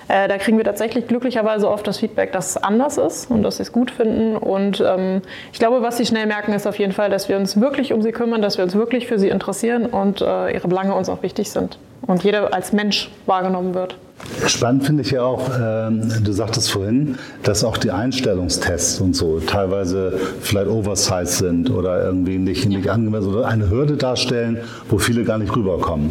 Äh, 0.08 0.26
da 0.26 0.38
kriegen 0.38 0.56
wir 0.56 0.64
tatsächlich 0.64 1.06
glücklicherweise 1.06 1.70
oft 1.70 1.86
das 1.86 1.98
Feedback, 1.98 2.32
dass 2.32 2.50
es 2.50 2.56
anders 2.56 2.98
ist 2.98 3.30
und 3.30 3.42
dass 3.42 3.58
sie 3.58 3.62
es 3.62 3.72
gut 3.72 3.90
finden. 3.90 4.36
Und 4.36 4.82
ähm, 4.84 5.22
ich 5.52 5.58
glaube, 5.58 5.82
was 5.82 5.96
sie 5.96 6.06
schnell 6.06 6.26
merken, 6.26 6.52
ist 6.52 6.66
auf 6.66 6.78
jeden 6.78 6.92
Fall, 6.92 7.10
dass 7.10 7.28
wir 7.28 7.36
uns 7.36 7.60
wirklich 7.60 7.92
um 7.92 8.02
sie 8.02 8.12
kümmern, 8.12 8.42
dass 8.42 8.56
wir 8.56 8.64
uns 8.64 8.74
wirklich 8.74 9.06
für 9.06 9.18
sie 9.18 9.28
interessieren 9.28 9.86
und 9.86 10.20
äh, 10.20 10.52
ihre 10.52 10.66
Belange 10.66 10.94
uns 10.94 11.08
auch 11.08 11.22
wichtig 11.22 11.50
sind 11.50 11.78
und 12.06 12.24
jeder 12.24 12.52
als 12.52 12.72
Mensch 12.72 13.10
wahrgenommen 13.26 13.74
wird. 13.74 13.96
Spannend 14.46 14.84
finde 14.84 15.02
ich 15.02 15.10
ja 15.10 15.22
auch, 15.22 15.50
ähm, 15.60 16.12
du 16.22 16.32
sagtest 16.32 16.70
vorhin, 16.70 17.16
dass 17.42 17.64
auch 17.64 17.76
die 17.76 17.90
Einstellungstests 17.90 19.00
und 19.00 19.14
so 19.14 19.40
teilweise 19.40 20.18
vielleicht 20.40 20.68
oversized 20.68 21.38
sind 21.38 21.70
oder 21.70 22.04
irgendwie 22.04 22.38
nicht, 22.38 22.66
nicht 22.66 22.88
angemessen 22.88 23.34
oder 23.34 23.46
eine 23.46 23.70
Hürde 23.70 23.96
darstellen, 23.96 24.58
wo 24.88 24.98
viele 24.98 25.24
gar 25.24 25.38
nicht 25.38 25.54
rüberkommen. 25.54 26.10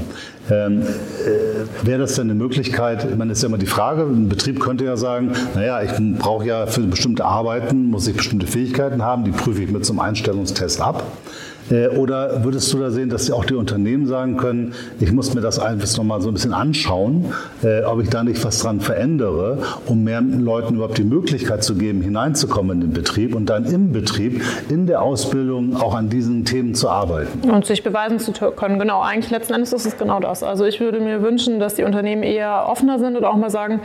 Ähm, 0.51 0.81
äh, 0.81 1.85
Wäre 1.85 1.99
das 1.99 2.15
denn 2.15 2.25
eine 2.25 2.35
Möglichkeit, 2.35 3.05
ich 3.09 3.15
meine, 3.15 3.31
ist 3.31 3.41
ja 3.41 3.47
immer 3.47 3.57
die 3.57 3.65
Frage, 3.65 4.03
ein 4.03 4.29
Betrieb 4.29 4.59
könnte 4.59 4.85
ja 4.85 4.97
sagen, 4.97 5.31
naja, 5.55 5.81
ich 5.81 5.91
brauche 6.17 6.45
ja 6.45 6.65
für 6.67 6.81
bestimmte 6.81 7.25
Arbeiten, 7.25 7.89
muss 7.89 8.07
ich 8.07 8.15
bestimmte 8.15 8.47
Fähigkeiten 8.47 9.03
haben, 9.03 9.23
die 9.23 9.31
prüfe 9.31 9.63
ich 9.63 9.71
mit 9.71 9.85
zum 9.85 9.99
Einstellungstest 9.99 10.81
ab. 10.81 11.03
Äh, 11.69 11.87
oder 11.89 12.43
würdest 12.43 12.71
du 12.73 12.79
da 12.79 12.91
sehen, 12.91 13.09
dass 13.09 13.29
auch 13.31 13.45
die 13.45 13.55
Unternehmen 13.55 14.07
sagen 14.07 14.37
können, 14.37 14.73
ich 14.99 15.11
muss 15.11 15.33
mir 15.33 15.41
das 15.41 15.59
einfach 15.59 15.97
nochmal 15.97 16.21
so 16.21 16.29
ein 16.29 16.33
bisschen 16.33 16.53
anschauen, 16.53 17.33
äh, 17.63 17.83
ob 17.83 18.01
ich 18.01 18.09
da 18.09 18.23
nicht 18.23 18.43
was 18.43 18.59
dran 18.59 18.79
verändere, 18.79 19.59
um 19.85 20.03
mehr 20.03 20.21
Leuten 20.21 20.75
überhaupt 20.75 20.97
die 20.97 21.03
Möglichkeit 21.03 21.63
zu 21.63 21.75
geben, 21.75 22.01
hineinzukommen 22.01 22.81
in 22.81 22.87
den 22.87 22.93
Betrieb 22.93 23.35
und 23.35 23.49
dann 23.49 23.65
im 23.65 23.91
Betrieb, 23.91 24.41
in 24.69 24.87
der 24.87 25.01
Ausbildung 25.01 25.75
auch 25.77 25.95
an 25.95 26.09
diesen 26.09 26.45
Themen 26.45 26.75
zu 26.75 26.89
arbeiten? 26.89 27.49
Und 27.49 27.65
sich 27.65 27.83
beweisen 27.83 28.19
zu 28.19 28.31
können, 28.31 28.79
genau. 28.79 29.01
Eigentlich 29.01 29.31
letzten 29.31 29.53
Endes 29.53 29.73
ist 29.73 29.85
es 29.85 29.97
genau 29.97 30.19
das. 30.19 30.43
Also 30.43 30.65
ich 30.65 30.79
würde 30.79 30.99
mir 30.99 31.21
wünschen, 31.21 31.59
dass 31.59 31.75
die 31.75 31.83
Unternehmen 31.83 32.23
eher 32.23 32.65
offener 32.67 32.99
sind 32.99 33.15
und 33.15 33.23
auch 33.23 33.35
mal 33.35 33.49
sagen, 33.49 33.81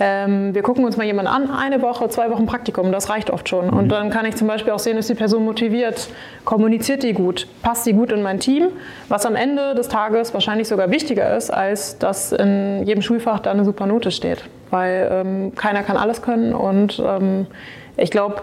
ähm, 0.00 0.54
wir 0.54 0.62
gucken 0.62 0.84
uns 0.84 0.96
mal 0.96 1.04
jemanden 1.04 1.30
an, 1.30 1.50
eine 1.50 1.82
Woche, 1.82 2.08
zwei 2.08 2.30
Wochen 2.30 2.46
Praktikum, 2.46 2.92
das 2.92 3.10
reicht 3.10 3.30
oft 3.30 3.48
schon. 3.48 3.70
Und 3.70 3.86
mhm. 3.86 3.88
dann 3.88 4.10
kann 4.10 4.26
ich 4.26 4.36
zum 4.36 4.46
Beispiel 4.46 4.72
auch 4.72 4.78
sehen, 4.78 4.96
ist 4.96 5.10
die 5.10 5.14
Person 5.14 5.44
motiviert, 5.44 6.08
kommuniziert 6.44 7.02
die 7.02 7.12
gut, 7.12 7.46
passt 7.62 7.86
die 7.86 7.92
gut 7.92 8.12
in 8.12 8.22
mein 8.22 8.38
Team, 8.38 8.68
was 9.08 9.26
am 9.26 9.34
Ende 9.34 9.74
des 9.74 9.88
Tages 9.88 10.32
wahrscheinlich 10.34 10.68
sogar 10.68 10.90
wichtiger 10.90 11.36
ist, 11.36 11.50
als 11.50 11.98
dass 11.98 12.32
in 12.32 12.84
jedem 12.84 13.02
Schulfach 13.02 13.40
da 13.40 13.50
eine 13.50 13.64
super 13.64 13.86
Note 13.86 14.10
steht. 14.10 14.44
Weil 14.70 15.08
ähm, 15.10 15.54
keiner 15.54 15.82
kann 15.82 15.96
alles 15.96 16.22
können 16.22 16.54
und 16.54 17.02
ähm, 17.04 17.46
ich 17.96 18.10
glaube, 18.10 18.42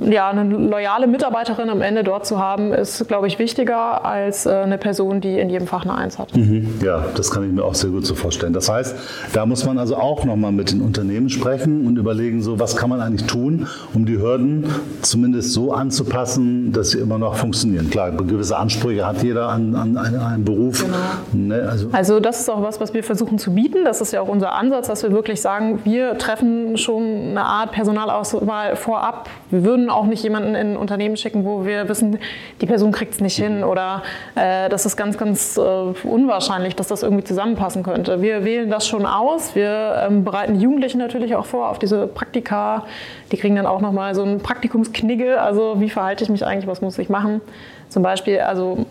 ja, 0.00 0.30
eine 0.30 0.44
loyale 0.44 1.06
Mitarbeiterin 1.06 1.70
am 1.70 1.82
Ende 1.82 2.04
dort 2.04 2.24
zu 2.24 2.38
haben, 2.38 2.72
ist, 2.72 3.08
glaube 3.08 3.26
ich, 3.26 3.38
wichtiger 3.38 4.04
als 4.04 4.46
äh, 4.46 4.50
eine 4.50 4.78
Person, 4.78 5.20
die 5.20 5.38
in 5.38 5.50
jedem 5.50 5.66
Fach 5.66 5.82
eine 5.82 5.94
Eins 5.94 6.18
hat. 6.18 6.34
Mhm. 6.36 6.78
Ja, 6.84 7.04
das 7.16 7.30
kann 7.30 7.44
ich 7.44 7.52
mir 7.52 7.64
auch 7.64 7.74
sehr 7.74 7.90
gut 7.90 8.06
so 8.06 8.14
vorstellen. 8.14 8.52
Das 8.52 8.68
heißt, 8.68 8.94
da 9.32 9.44
muss 9.44 9.64
man 9.64 9.78
also 9.78 9.96
auch 9.96 10.24
nochmal 10.24 10.52
mit 10.52 10.70
den 10.70 10.82
Unternehmen 10.82 11.28
sprechen 11.28 11.86
und 11.86 11.96
überlegen, 11.96 12.42
so 12.42 12.60
was 12.60 12.76
kann 12.76 12.90
man 12.90 13.00
eigentlich 13.00 13.26
tun, 13.26 13.66
um 13.92 14.06
die 14.06 14.18
Hürden 14.18 14.66
zumindest 15.02 15.52
so 15.52 15.72
anzupassen, 15.72 16.72
dass 16.72 16.90
sie 16.90 16.98
immer 16.98 17.18
noch 17.18 17.34
funktionieren. 17.34 17.90
Klar, 17.90 18.12
gewisse 18.12 18.56
Ansprüche 18.56 19.04
hat 19.04 19.22
jeder 19.22 19.48
an, 19.48 19.74
an 19.74 19.96
einen, 19.96 20.16
einen 20.20 20.44
Beruf. 20.44 20.84
Genau. 20.84 20.96
Ne, 21.32 21.66
also, 21.68 21.88
also 21.92 22.20
das 22.20 22.40
ist 22.40 22.50
auch 22.50 22.62
was, 22.62 22.80
was 22.80 22.94
wir 22.94 23.02
versuchen 23.02 23.38
zu 23.38 23.52
bieten. 23.52 23.84
Das 23.84 24.00
ist 24.00 24.12
ja 24.12 24.20
auch 24.20 24.28
unser 24.28 24.54
Ansatz, 24.54 24.86
dass 24.86 25.02
wir 25.02 25.10
wirklich 25.10 25.40
sagen, 25.40 25.80
wir 25.84 26.16
treffen 26.18 26.76
schon 26.76 27.02
eine 27.02 27.44
Art 27.44 27.72
Personalauswahl 27.72 28.76
vorab. 28.76 29.28
Wir 29.50 29.64
würden 29.64 29.87
können 29.88 29.98
auch 29.98 30.06
nicht 30.06 30.22
jemanden 30.22 30.54
in 30.54 30.72
ein 30.72 30.76
Unternehmen 30.76 31.16
schicken, 31.16 31.44
wo 31.44 31.64
wir 31.64 31.88
wissen, 31.88 32.18
die 32.60 32.66
Person 32.66 32.92
kriegt 32.92 33.14
es 33.14 33.20
nicht 33.20 33.36
hin 33.36 33.64
oder 33.64 34.02
äh, 34.34 34.68
das 34.68 34.84
ist 34.84 34.96
ganz, 34.96 35.16
ganz 35.16 35.56
äh, 35.56 35.60
unwahrscheinlich, 35.60 36.76
dass 36.76 36.88
das 36.88 37.02
irgendwie 37.02 37.24
zusammenpassen 37.24 37.82
könnte. 37.82 38.20
Wir 38.20 38.44
wählen 38.44 38.68
das 38.68 38.86
schon 38.86 39.06
aus. 39.06 39.54
Wir 39.54 40.04
ähm, 40.06 40.24
bereiten 40.24 40.60
Jugendliche 40.60 40.98
natürlich 40.98 41.34
auch 41.36 41.46
vor 41.46 41.70
auf 41.70 41.78
diese 41.78 42.06
Praktika. 42.06 42.84
Die 43.32 43.38
kriegen 43.38 43.56
dann 43.56 43.66
auch 43.66 43.80
nochmal 43.80 44.14
so 44.14 44.22
einen 44.22 44.40
Praktikumsknigge. 44.40 45.40
Also 45.40 45.80
wie 45.80 45.88
verhalte 45.88 46.24
ich 46.24 46.30
mich 46.30 46.44
eigentlich, 46.44 46.66
was 46.66 46.82
muss 46.82 46.98
ich 46.98 47.08
machen? 47.08 47.40
Zum 47.88 48.02
Beispiel, 48.02 48.40
also 48.40 48.84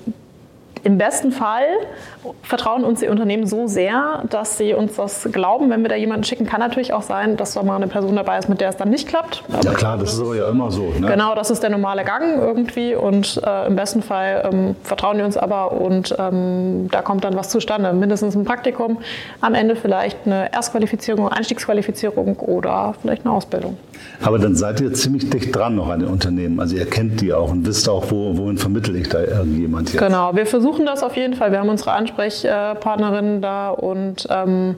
im 0.87 0.97
besten 0.97 1.33
Fall 1.33 1.65
vertrauen 2.43 2.85
uns 2.85 3.01
die 3.01 3.09
Unternehmen 3.09 3.45
so 3.45 3.67
sehr, 3.67 4.23
dass 4.29 4.57
sie 4.57 4.73
uns 4.73 4.95
das 4.95 5.27
glauben, 5.33 5.69
wenn 5.69 5.81
wir 5.81 5.89
da 5.89 5.95
jemanden 5.95 6.23
schicken. 6.23 6.45
Kann 6.45 6.61
natürlich 6.61 6.93
auch 6.93 7.01
sein, 7.01 7.35
dass 7.35 7.55
da 7.55 7.61
mal 7.61 7.75
eine 7.75 7.87
Person 7.87 8.15
dabei 8.15 8.37
ist, 8.37 8.47
mit 8.47 8.61
der 8.61 8.69
es 8.69 8.77
dann 8.77 8.89
nicht 8.89 9.05
klappt. 9.05 9.43
Ja 9.65 9.73
klar, 9.73 9.97
das 9.97 10.13
ist 10.13 10.21
aber 10.21 10.37
ja 10.37 10.47
immer 10.47 10.71
so. 10.71 10.83
Ne? 10.97 11.05
Genau, 11.05 11.35
das 11.35 11.51
ist 11.51 11.61
der 11.61 11.71
normale 11.71 12.05
Gang 12.05 12.39
irgendwie 12.39 12.95
und 12.95 13.41
äh, 13.45 13.67
im 13.67 13.75
besten 13.75 14.01
Fall 14.01 14.49
ähm, 14.49 14.77
vertrauen 14.81 15.17
die 15.17 15.25
uns 15.25 15.35
aber 15.35 15.73
und 15.73 16.15
ähm, 16.17 16.87
da 16.89 17.01
kommt 17.01 17.25
dann 17.25 17.35
was 17.35 17.49
zustande. 17.49 17.91
Mindestens 17.91 18.33
ein 18.35 18.45
Praktikum, 18.45 18.99
am 19.41 19.55
Ende 19.55 19.75
vielleicht 19.75 20.19
eine 20.25 20.53
Erstqualifizierung, 20.53 21.27
Einstiegsqualifizierung 21.27 22.37
oder 22.37 22.95
vielleicht 23.01 23.25
eine 23.25 23.35
Ausbildung. 23.35 23.77
Aber 24.21 24.39
dann 24.39 24.55
seid 24.55 24.81
ihr 24.81 24.93
ziemlich 24.93 25.29
dicht 25.29 25.55
dran 25.55 25.75
noch 25.75 25.89
an 25.89 25.99
den 25.99 26.09
Unternehmen. 26.09 26.59
Also 26.59 26.75
ihr 26.75 26.85
kennt 26.85 27.21
die 27.21 27.33
auch 27.33 27.51
und 27.51 27.65
wisst 27.65 27.87
auch, 27.87 28.09
wo, 28.09 28.35
wohin 28.37 28.57
vermittle 28.57 28.97
ich 28.97 29.09
da 29.09 29.19
irgendjemand 29.19 29.93
jetzt. 29.93 29.99
Genau, 29.99 30.35
wir 30.35 30.45
versuchen 30.45 30.85
das 30.85 31.03
auf 31.03 31.15
jeden 31.15 31.35
Fall. 31.35 31.51
Wir 31.51 31.59
haben 31.59 31.69
unsere 31.69 31.91
Ansprechpartnerinnen 31.91 33.41
da 33.41 33.69
und 33.69 34.27
ähm, 34.29 34.75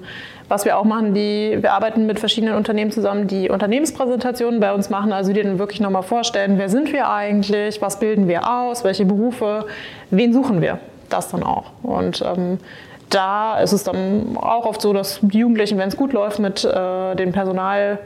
was 0.50 0.65
wir 0.65 0.77
auch 0.77 0.83
machen, 0.83 1.13
die, 1.13 1.57
wir 1.62 1.74
arbeiten 1.74 2.07
mit 2.07 2.19
verschiedenen 2.19 2.55
Unternehmen 2.55 2.91
zusammen, 2.91 3.27
die 3.27 3.50
Unternehmenspräsentationen 3.50 4.59
bei 4.59 4.74
uns 4.74 4.89
machen, 4.89 5.13
also 5.13 5.31
die 5.31 5.43
dann 5.43 5.59
wirklich 5.59 5.79
nochmal 5.79 6.01
vorstellen, 6.03 6.57
wer 6.57 6.69
sind 6.69 6.91
wir 6.91 7.09
eigentlich, 7.09 7.81
was 7.81 8.00
bilden 8.00 8.27
wir 8.27 8.50
aus, 8.51 8.83
welche 8.83 9.05
Berufe, 9.05 9.65
wen 10.09 10.33
suchen 10.33 10.62
wir. 10.62 10.79
Das 11.09 11.29
dann 11.29 11.43
auch. 11.43 11.65
Und 11.83 12.24
ähm, 12.25 12.57
da 13.09 13.59
ist 13.59 13.74
es 13.74 13.83
dann 13.83 14.38
auch 14.38 14.65
oft 14.65 14.81
so, 14.81 14.91
dass 14.93 15.19
die 15.21 15.39
Jugendlichen, 15.39 15.77
wenn 15.77 15.89
es 15.89 15.98
gut 15.98 16.13
läuft, 16.13 16.39
mit 16.39 16.63
äh, 16.65 17.15
dem 17.15 17.31
Personal 17.31 18.00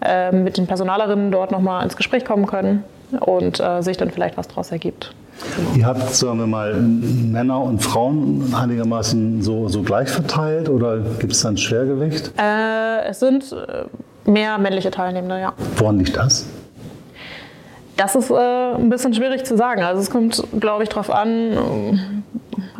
äh, 0.00 0.32
mit 0.32 0.56
den 0.56 0.66
Personalerinnen 0.66 1.30
dort 1.30 1.50
nochmal 1.50 1.84
ins 1.84 1.96
Gespräch 1.96 2.24
kommen 2.24 2.46
können 2.46 2.84
und 3.20 3.60
äh, 3.60 3.82
sich 3.82 3.96
dann 3.96 4.10
vielleicht 4.10 4.36
was 4.36 4.48
daraus 4.48 4.70
ergibt. 4.70 5.14
Genau. 5.56 5.70
Ihr 5.76 5.86
habt, 5.86 6.14
sagen 6.14 6.38
wir 6.38 6.46
mal, 6.46 6.74
Männer 6.74 7.60
und 7.62 7.80
Frauen 7.80 8.52
einigermaßen 8.54 9.42
so, 9.42 9.68
so 9.68 9.82
gleich 9.82 10.08
verteilt 10.08 10.68
oder 10.68 10.98
gibt 11.18 11.32
es 11.32 11.42
da 11.42 11.50
ein 11.50 11.56
Schwergewicht? 11.56 12.32
Äh, 12.38 13.04
es 13.08 13.20
sind 13.20 13.52
äh, 13.52 14.30
mehr 14.30 14.58
männliche 14.58 14.90
Teilnehmende, 14.90 15.40
ja. 15.40 15.52
Woran 15.76 15.98
liegt 15.98 16.16
das? 16.16 16.46
Das 17.96 18.14
ist 18.14 18.30
äh, 18.30 18.34
ein 18.34 18.90
bisschen 18.90 19.14
schwierig 19.14 19.44
zu 19.44 19.56
sagen. 19.56 19.82
Also 19.82 20.00
es 20.00 20.10
kommt, 20.10 20.42
glaube 20.60 20.84
ich, 20.84 20.88
darauf 20.88 21.10
an, 21.10 22.14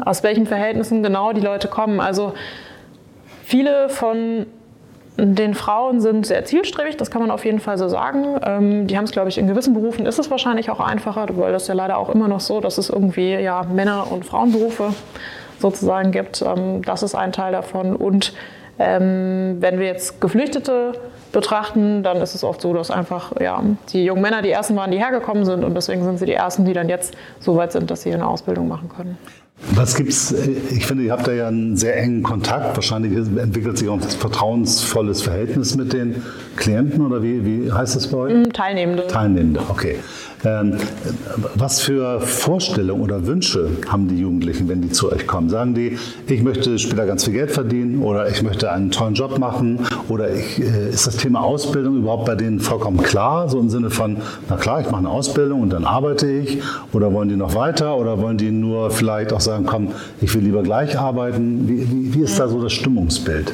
aus 0.05 0.23
welchen 0.23 0.47
Verhältnissen 0.47 1.03
genau 1.03 1.33
die 1.33 1.41
Leute 1.41 1.69
kommen. 1.69 2.01
Also 2.01 2.35
viele 3.43 3.89
von 3.89 4.47
den 5.21 5.55
Frauen 5.55 6.01
sind 6.01 6.27
sehr 6.27 6.45
zielstrebig, 6.45 6.97
das 6.97 7.11
kann 7.11 7.21
man 7.21 7.33
auf 7.33 7.45
jeden 7.45 7.59
Fall 7.59 7.77
so 7.77 7.89
sagen. 7.89 8.39
Ähm, 8.45 8.87
die 8.87 8.97
haben 8.97 9.05
es, 9.05 9.11
glaube 9.11 9.29
ich, 9.29 9.39
in 9.39 9.49
gewissen 9.49 9.75
Berufen 9.75 10.07
ist 10.07 10.19
es 10.19 10.31
wahrscheinlich 10.31 10.71
auch 10.71 10.79
einfacher, 10.79 11.27
weil 11.33 11.53
das 11.53 11.67
ja 11.67 11.75
leider 11.75 11.99
auch 11.99 12.09
immer 12.09 12.29
noch 12.29 12.41
so, 12.41 12.61
dass 12.61 12.79
es 12.79 12.89
irgendwie 12.89 13.35
ja, 13.35 13.65
Männer- 13.65 14.11
und 14.13 14.25
Frauenberufe 14.25 14.95
sozusagen 15.59 16.13
gibt. 16.13 16.43
Ähm, 16.43 16.83
das 16.83 17.03
ist 17.03 17.17
ein 17.17 17.33
Teil 17.33 17.51
davon. 17.51 17.97
Und 17.97 18.33
ähm, 18.79 19.57
wenn 19.59 19.81
wir 19.81 19.87
jetzt 19.87 20.21
Geflüchtete 20.21 20.93
betrachten, 21.33 22.05
dann 22.05 22.19
ist 22.19 22.37
es 22.37 22.45
oft 22.45 22.61
so, 22.61 22.73
dass 22.73 22.93
einfach 22.93 23.33
ja, 23.41 23.61
die 23.93 24.05
jungen 24.05 24.23
Männer 24.23 24.41
die 24.41 24.51
ersten 24.51 24.77
waren, 24.77 24.93
die 24.93 24.99
hergekommen 24.99 25.45
sind 25.45 25.65
und 25.65 25.75
deswegen 25.75 26.05
sind 26.05 26.19
sie 26.19 26.27
die 26.27 26.35
ersten, 26.35 26.65
die 26.65 26.73
dann 26.73 26.89
jetzt 26.89 27.17
so 27.41 27.57
weit 27.57 27.73
sind, 27.73 27.91
dass 27.91 28.03
sie 28.03 28.15
eine 28.15 28.27
Ausbildung 28.27 28.69
machen 28.69 28.89
können. 28.89 29.19
Was 29.75 29.97
gibt's? 29.97 30.33
Ich 30.71 30.87
finde, 30.87 31.05
ihr 31.05 31.13
habt 31.13 31.27
da 31.27 31.33
ja 31.33 31.49
einen 31.49 31.77
sehr 31.77 31.97
engen 31.97 32.23
Kontakt. 32.23 32.77
Wahrscheinlich 32.77 33.13
entwickelt 33.17 33.77
sich 33.77 33.89
auch 33.89 33.95
ein 33.95 34.01
vertrauensvolles 34.01 35.23
Verhältnis 35.23 35.77
mit 35.77 35.93
den 35.93 36.23
Klienten 36.57 37.05
oder 37.05 37.23
wie, 37.23 37.45
wie 37.45 37.73
heißt 37.73 37.97
das 37.97 38.07
bei 38.07 38.19
euch? 38.19 38.35
Mm, 38.35 38.53
Teilnehmende. 38.53 39.07
Teilnehmende, 39.09 39.61
okay. 39.69 39.97
Ähm, 40.45 40.77
was 41.55 41.81
für 41.81 42.21
Vorstellungen 42.21 43.03
oder 43.03 43.27
Wünsche 43.27 43.71
haben 43.89 44.07
die 44.07 44.21
Jugendlichen, 44.21 44.69
wenn 44.69 44.81
die 44.81 44.91
zu 44.91 45.11
euch 45.11 45.27
kommen? 45.27 45.49
Sagen 45.49 45.75
die, 45.75 45.99
ich 46.29 46.43
möchte 46.43 46.79
später 46.79 47.07
ganz 47.07 47.25
viel 47.25 47.35
Geld 47.35 47.51
verdienen 47.51 48.03
oder 48.03 48.29
ich 48.29 48.43
möchte 48.43 48.71
einen 48.71 48.93
tollen 48.93 49.15
Job 49.15 49.39
machen 49.39 49.81
oder 50.09 50.33
ich, 50.33 50.61
äh, 50.61 50.91
ist 50.91 51.09
das 51.09 51.17
Thema 51.17 51.41
Ausbildung 51.41 51.97
überhaupt 51.97 52.27
bei 52.27 52.37
denen 52.37 52.61
vollkommen 52.61 52.99
klar? 53.03 53.49
So 53.49 53.59
im 53.59 53.69
Sinne 53.69 53.91
von, 53.91 54.19
na 54.49 54.57
klar, 54.57 54.81
ich 54.81 54.87
mache 54.87 54.99
eine 54.99 55.11
Ausbildung 55.11 55.63
und 55.63 55.71
dann 55.73 55.85
arbeite 55.85 56.31
ich 56.31 56.63
oder 56.93 57.13
wollen 57.13 57.29
die 57.29 57.37
noch 57.37 57.55
weiter 57.57 57.97
oder 57.97 58.21
wollen 58.21 58.39
die 58.39 58.53
nur 58.53 58.91
vielleicht 58.93 59.33
auch 59.33 59.41
sagen, 59.49 59.67
komm, 59.67 59.93
ich 60.21 60.35
will 60.35 60.43
lieber 60.43 60.63
gleich 60.63 60.99
arbeiten? 60.99 61.69
Wie, 61.69 61.91
wie, 61.91 62.15
wie 62.15 62.23
ist 62.23 62.39
da 62.39 62.49
so 62.49 62.63
das 62.63 62.73
Stimmungsbild? 62.73 63.53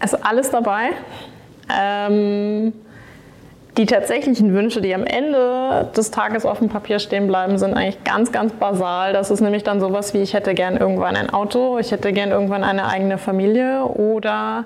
Also 0.00 0.18
alles 0.22 0.50
dabei. 0.50 0.90
Ähm 1.72 2.72
die 3.76 3.86
tatsächlichen 3.86 4.54
Wünsche, 4.54 4.80
die 4.80 4.94
am 4.94 5.04
Ende 5.04 5.88
des 5.96 6.12
Tages 6.12 6.46
auf 6.46 6.58
dem 6.58 6.68
Papier 6.68 7.00
stehen 7.00 7.26
bleiben, 7.26 7.58
sind 7.58 7.74
eigentlich 7.74 8.04
ganz, 8.04 8.30
ganz 8.30 8.52
basal. 8.52 9.12
Das 9.12 9.32
ist 9.32 9.40
nämlich 9.40 9.64
dann 9.64 9.80
sowas 9.80 10.14
wie, 10.14 10.18
ich 10.18 10.32
hätte 10.32 10.54
gern 10.54 10.76
irgendwann 10.76 11.16
ein 11.16 11.30
Auto, 11.30 11.78
ich 11.78 11.90
hätte 11.90 12.12
gern 12.12 12.30
irgendwann 12.30 12.62
eine 12.62 12.86
eigene 12.86 13.18
Familie 13.18 13.84
oder 13.84 14.64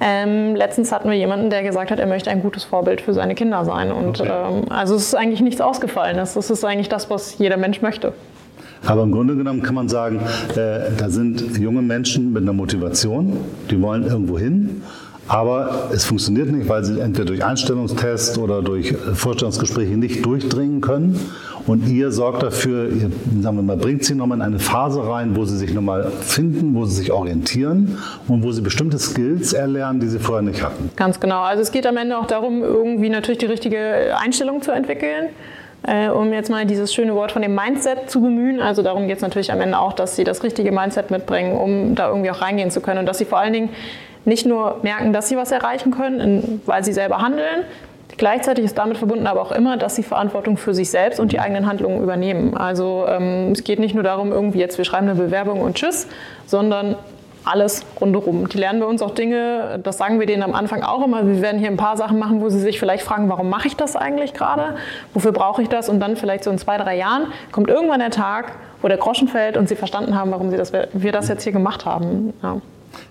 ähm, 0.00 0.54
letztens 0.54 0.92
hatten 0.92 1.10
wir 1.10 1.16
jemanden, 1.16 1.50
der 1.50 1.62
gesagt 1.62 1.90
hat, 1.90 1.98
er 1.98 2.06
möchte 2.06 2.30
ein 2.30 2.42
gutes 2.42 2.64
Vorbild 2.64 3.00
für 3.00 3.12
seine 3.12 3.34
Kinder 3.34 3.64
sein. 3.64 3.92
Und 3.92 4.20
okay. 4.20 4.30
ähm, 4.30 4.64
also 4.70 4.94
es 4.94 5.02
ist 5.02 5.14
eigentlich 5.14 5.40
nichts 5.40 5.60
Ausgefallenes. 5.60 6.34
Das 6.34 6.50
ist 6.50 6.64
eigentlich 6.64 6.88
das, 6.88 7.10
was 7.10 7.38
jeder 7.38 7.56
Mensch 7.58 7.82
möchte. 7.82 8.14
Aber 8.86 9.02
im 9.02 9.12
Grunde 9.12 9.36
genommen 9.36 9.62
kann 9.62 9.74
man 9.74 9.88
sagen, 9.88 10.20
äh, 10.54 10.90
da 10.96 11.08
sind 11.10 11.58
junge 11.58 11.82
Menschen 11.82 12.32
mit 12.32 12.42
einer 12.42 12.52
Motivation, 12.52 13.32
die 13.70 13.80
wollen 13.80 14.04
irgendwo 14.04 14.38
hin 14.38 14.82
aber 15.28 15.88
es 15.92 16.04
funktioniert 16.04 16.50
nicht, 16.50 16.68
weil 16.68 16.84
sie 16.84 17.00
entweder 17.00 17.26
durch 17.26 17.44
Einstellungstests 17.44 18.38
oder 18.38 18.62
durch 18.62 18.94
Vorstellungsgespräche 18.96 19.96
nicht 19.96 20.24
durchdringen 20.24 20.80
können. 20.80 21.18
Und 21.66 21.88
ihr 21.88 22.12
sorgt 22.12 22.44
dafür, 22.44 22.88
ihr 22.88 23.10
sagen 23.42 23.56
wir 23.56 23.62
mal, 23.62 23.76
bringt 23.76 24.04
sie 24.04 24.14
nochmal 24.14 24.38
in 24.38 24.42
eine 24.42 24.60
Phase 24.60 25.04
rein, 25.04 25.34
wo 25.34 25.44
sie 25.44 25.56
sich 25.56 25.74
nochmal 25.74 26.12
finden, 26.20 26.74
wo 26.74 26.84
sie 26.84 26.94
sich 26.94 27.10
orientieren 27.10 27.98
und 28.28 28.44
wo 28.44 28.52
sie 28.52 28.62
bestimmte 28.62 29.00
Skills 29.00 29.52
erlernen, 29.52 29.98
die 29.98 30.06
sie 30.06 30.20
vorher 30.20 30.42
nicht 30.42 30.62
hatten. 30.62 30.90
Ganz 30.94 31.18
genau. 31.18 31.42
Also 31.42 31.62
es 31.62 31.72
geht 31.72 31.88
am 31.88 31.96
Ende 31.96 32.16
auch 32.18 32.26
darum, 32.26 32.62
irgendwie 32.62 33.08
natürlich 33.08 33.38
die 33.38 33.46
richtige 33.46 34.16
Einstellung 34.16 34.62
zu 34.62 34.70
entwickeln. 34.70 35.30
Äh, 35.86 36.08
um 36.08 36.32
jetzt 36.32 36.50
mal 36.50 36.66
dieses 36.66 36.92
schöne 36.92 37.14
Wort 37.14 37.32
von 37.32 37.42
dem 37.42 37.54
Mindset 37.54 38.10
zu 38.10 38.20
bemühen. 38.20 38.60
Also 38.60 38.82
darum 38.82 39.06
geht 39.06 39.16
es 39.16 39.22
natürlich 39.22 39.52
am 39.52 39.60
Ende 39.60 39.78
auch, 39.78 39.92
dass 39.92 40.16
sie 40.16 40.24
das 40.24 40.42
richtige 40.42 40.72
Mindset 40.72 41.10
mitbringen, 41.10 41.56
um 41.56 41.94
da 41.94 42.08
irgendwie 42.08 42.30
auch 42.30 42.40
reingehen 42.40 42.70
zu 42.70 42.80
können. 42.80 42.98
Und 42.98 43.06
dass 43.06 43.18
sie 43.18 43.24
vor 43.24 43.38
allen 43.38 43.52
Dingen 43.52 43.68
nicht 44.24 44.46
nur 44.46 44.80
merken, 44.82 45.12
dass 45.12 45.28
sie 45.28 45.36
was 45.36 45.52
erreichen 45.52 45.92
können, 45.92 46.60
weil 46.66 46.84
sie 46.84 46.92
selber 46.92 47.18
handeln, 47.18 47.64
Gleichzeitig 48.18 48.64
ist 48.64 48.78
damit 48.78 48.96
verbunden 48.96 49.26
aber 49.26 49.42
auch 49.42 49.52
immer, 49.52 49.76
dass 49.76 49.96
sie 49.96 50.02
Verantwortung 50.02 50.56
für 50.56 50.72
sich 50.72 50.90
selbst 50.90 51.20
und 51.20 51.32
die 51.32 51.40
eigenen 51.40 51.66
Handlungen 51.66 52.02
übernehmen. 52.02 52.56
Also 52.56 53.04
ähm, 53.08 53.52
es 53.52 53.62
geht 53.62 53.78
nicht 53.78 53.94
nur 53.94 54.04
darum, 54.04 54.32
irgendwie 54.32 54.58
jetzt 54.58 54.78
wir 54.78 54.86
schreiben 54.86 55.08
eine 55.08 55.20
Bewerbung 55.20 55.60
und 55.60 55.74
tschüss, 55.76 56.06
sondern 56.46 56.96
alles 57.46 57.84
rundherum. 58.00 58.48
Die 58.48 58.58
lernen 58.58 58.80
bei 58.80 58.86
uns 58.86 59.02
auch 59.02 59.12
Dinge, 59.12 59.78
das 59.82 59.98
sagen 59.98 60.18
wir 60.18 60.26
denen 60.26 60.42
am 60.42 60.54
Anfang 60.54 60.82
auch 60.82 61.04
immer. 61.04 61.26
Wir 61.26 61.40
werden 61.40 61.58
hier 61.58 61.68
ein 61.70 61.76
paar 61.76 61.96
Sachen 61.96 62.18
machen, 62.18 62.40
wo 62.40 62.48
sie 62.48 62.60
sich 62.60 62.78
vielleicht 62.78 63.04
fragen, 63.04 63.28
warum 63.28 63.48
mache 63.48 63.68
ich 63.68 63.76
das 63.76 63.96
eigentlich 63.96 64.34
gerade? 64.34 64.76
Wofür 65.14 65.32
brauche 65.32 65.62
ich 65.62 65.68
das? 65.68 65.88
Und 65.88 66.00
dann 66.00 66.16
vielleicht 66.16 66.44
so 66.44 66.50
in 66.50 66.58
zwei, 66.58 66.76
drei 66.76 66.96
Jahren 66.96 67.28
kommt 67.52 67.68
irgendwann 67.68 68.00
der 68.00 68.10
Tag, 68.10 68.52
wo 68.82 68.88
der 68.88 68.98
Groschen 68.98 69.28
fällt 69.28 69.56
und 69.56 69.68
sie 69.68 69.76
verstanden 69.76 70.18
haben, 70.18 70.30
warum 70.30 70.50
sie 70.50 70.56
das, 70.56 70.72
wir 70.72 71.12
das 71.12 71.28
jetzt 71.28 71.44
hier 71.44 71.52
gemacht 71.52 71.86
haben. 71.86 72.32
Ja. 72.42 72.60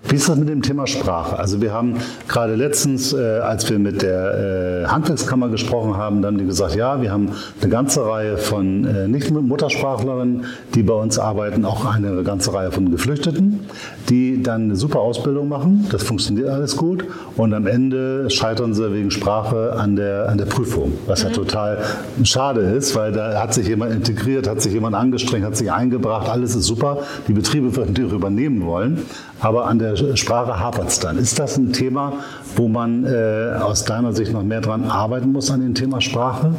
Wie 0.07 0.15
ist 0.15 0.29
das 0.29 0.37
mit 0.37 0.49
dem 0.49 0.61
Thema 0.61 0.85
Sprache? 0.87 1.37
Also 1.37 1.61
wir 1.61 1.73
haben 1.73 1.95
gerade 2.27 2.55
letztens, 2.55 3.13
äh, 3.13 3.39
als 3.39 3.69
wir 3.69 3.79
mit 3.79 4.01
der 4.01 4.83
äh, 4.83 4.87
Handwerkskammer 4.87 5.49
gesprochen 5.49 5.97
haben, 5.97 6.21
dann 6.21 6.37
die 6.37 6.45
gesagt, 6.45 6.75
ja, 6.75 7.01
wir 7.01 7.11
haben 7.11 7.31
eine 7.61 7.69
ganze 7.69 8.05
Reihe 8.05 8.37
von 8.37 8.85
äh, 8.85 9.07
Nicht-Muttersprachlerinnen, 9.07 10.45
die 10.73 10.83
bei 10.83 10.93
uns 10.93 11.17
arbeiten, 11.17 11.65
auch 11.65 11.85
eine 11.85 12.23
ganze 12.23 12.53
Reihe 12.53 12.71
von 12.71 12.91
Geflüchteten, 12.91 13.61
die 14.09 14.41
dann 14.43 14.65
eine 14.65 14.75
super 14.75 14.99
Ausbildung 14.99 15.49
machen. 15.49 15.87
Das 15.91 16.03
funktioniert 16.03 16.49
alles 16.49 16.77
gut 16.77 17.05
und 17.35 17.53
am 17.53 17.67
Ende 17.67 18.29
scheitern 18.29 18.73
sie 18.73 18.93
wegen 18.93 19.11
Sprache 19.11 19.73
an 19.77 19.95
der, 19.95 20.29
an 20.29 20.37
der 20.37 20.45
Prüfung, 20.45 20.93
was 21.07 21.23
mhm. 21.23 21.29
ja 21.29 21.35
total 21.35 21.77
schade 22.23 22.61
ist, 22.61 22.95
weil 22.95 23.11
da 23.11 23.41
hat 23.41 23.53
sich 23.53 23.67
jemand 23.67 23.93
integriert, 23.93 24.47
hat 24.47 24.61
sich 24.61 24.73
jemand 24.73 24.95
angestrengt, 24.95 25.45
hat 25.45 25.57
sich 25.57 25.71
eingebracht, 25.71 26.29
alles 26.29 26.55
ist 26.55 26.65
super. 26.65 26.99
Die 27.27 27.33
Betriebe 27.33 27.75
würden 27.75 27.93
die 27.93 28.01
übernehmen 28.01 28.65
wollen, 28.65 29.05
aber 29.39 29.67
an 29.67 29.74
der 29.79 29.95
Sprache 30.15 30.59
hapert 30.59 30.87
es 30.87 30.99
dann. 30.99 31.17
Ist 31.17 31.39
das 31.39 31.57
ein 31.57 31.73
Thema, 31.73 32.13
wo 32.55 32.67
man 32.67 33.05
äh, 33.05 33.57
aus 33.61 33.85
deiner 33.85 34.13
Sicht 34.13 34.31
noch 34.33 34.43
mehr 34.43 34.61
dran 34.61 34.85
arbeiten 34.85 35.31
muss 35.31 35.51
an 35.51 35.61
dem 35.61 35.75
Thema 35.75 36.01
Sprache? 36.01 36.53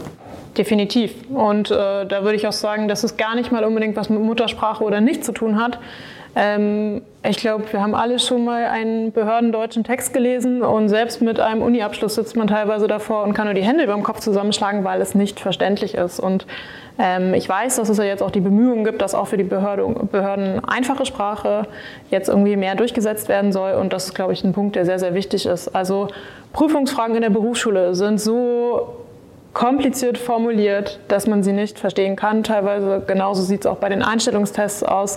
Definitiv. 0.56 1.12
Und 1.28 1.70
äh, 1.70 2.06
da 2.06 2.22
würde 2.22 2.34
ich 2.34 2.46
auch 2.46 2.52
sagen, 2.52 2.88
dass 2.88 3.04
es 3.04 3.16
gar 3.16 3.34
nicht 3.34 3.52
mal 3.52 3.64
unbedingt 3.64 3.96
was 3.96 4.08
mit 4.08 4.20
Muttersprache 4.20 4.82
oder 4.82 5.00
nicht 5.00 5.24
zu 5.24 5.32
tun 5.32 5.60
hat. 5.60 5.78
Ähm, 6.38 7.00
ich 7.22 7.38
glaube, 7.38 7.64
wir 7.72 7.80
haben 7.80 7.94
alle 7.94 8.18
schon 8.18 8.44
mal 8.44 8.66
einen 8.66 9.10
behördendeutschen 9.10 9.84
Text 9.84 10.12
gelesen 10.12 10.62
und 10.62 10.90
selbst 10.90 11.22
mit 11.22 11.40
einem 11.40 11.62
Uni-Abschluss 11.62 12.14
sitzt 12.14 12.36
man 12.36 12.46
teilweise 12.46 12.86
davor 12.86 13.24
und 13.24 13.32
kann 13.32 13.46
nur 13.46 13.54
die 13.54 13.62
Hände 13.62 13.82
über 13.82 13.94
dem 13.94 14.02
Kopf 14.02 14.20
zusammenschlagen, 14.20 14.84
weil 14.84 15.00
es 15.00 15.14
nicht 15.14 15.40
verständlich 15.40 15.94
ist. 15.94 16.20
Und 16.20 16.46
ähm, 16.98 17.32
ich 17.32 17.48
weiß, 17.48 17.76
dass 17.76 17.88
es 17.88 17.96
ja 17.96 18.04
jetzt 18.04 18.22
auch 18.22 18.30
die 18.30 18.40
Bemühungen 18.40 18.84
gibt, 18.84 19.00
dass 19.00 19.14
auch 19.14 19.28
für 19.28 19.38
die 19.38 19.44
Behörde, 19.44 19.86
Behörden 20.12 20.62
einfache 20.62 21.06
Sprache 21.06 21.66
jetzt 22.10 22.28
irgendwie 22.28 22.56
mehr 22.56 22.74
durchgesetzt 22.74 23.30
werden 23.30 23.50
soll. 23.50 23.72
Und 23.72 23.94
das 23.94 24.04
ist, 24.04 24.14
glaube 24.14 24.34
ich, 24.34 24.44
ein 24.44 24.52
Punkt, 24.52 24.76
der 24.76 24.84
sehr, 24.84 24.98
sehr 24.98 25.14
wichtig 25.14 25.46
ist. 25.46 25.74
Also 25.74 26.08
Prüfungsfragen 26.52 27.16
in 27.16 27.22
der 27.22 27.30
Berufsschule 27.30 27.94
sind 27.94 28.20
so 28.20 29.04
kompliziert 29.54 30.18
formuliert, 30.18 31.00
dass 31.08 31.26
man 31.26 31.42
sie 31.42 31.52
nicht 31.52 31.78
verstehen 31.78 32.14
kann. 32.14 32.42
Teilweise 32.42 33.02
genauso 33.06 33.40
sieht 33.40 33.60
es 33.60 33.66
auch 33.66 33.78
bei 33.78 33.88
den 33.88 34.02
Einstellungstests 34.02 34.82
aus. 34.82 35.16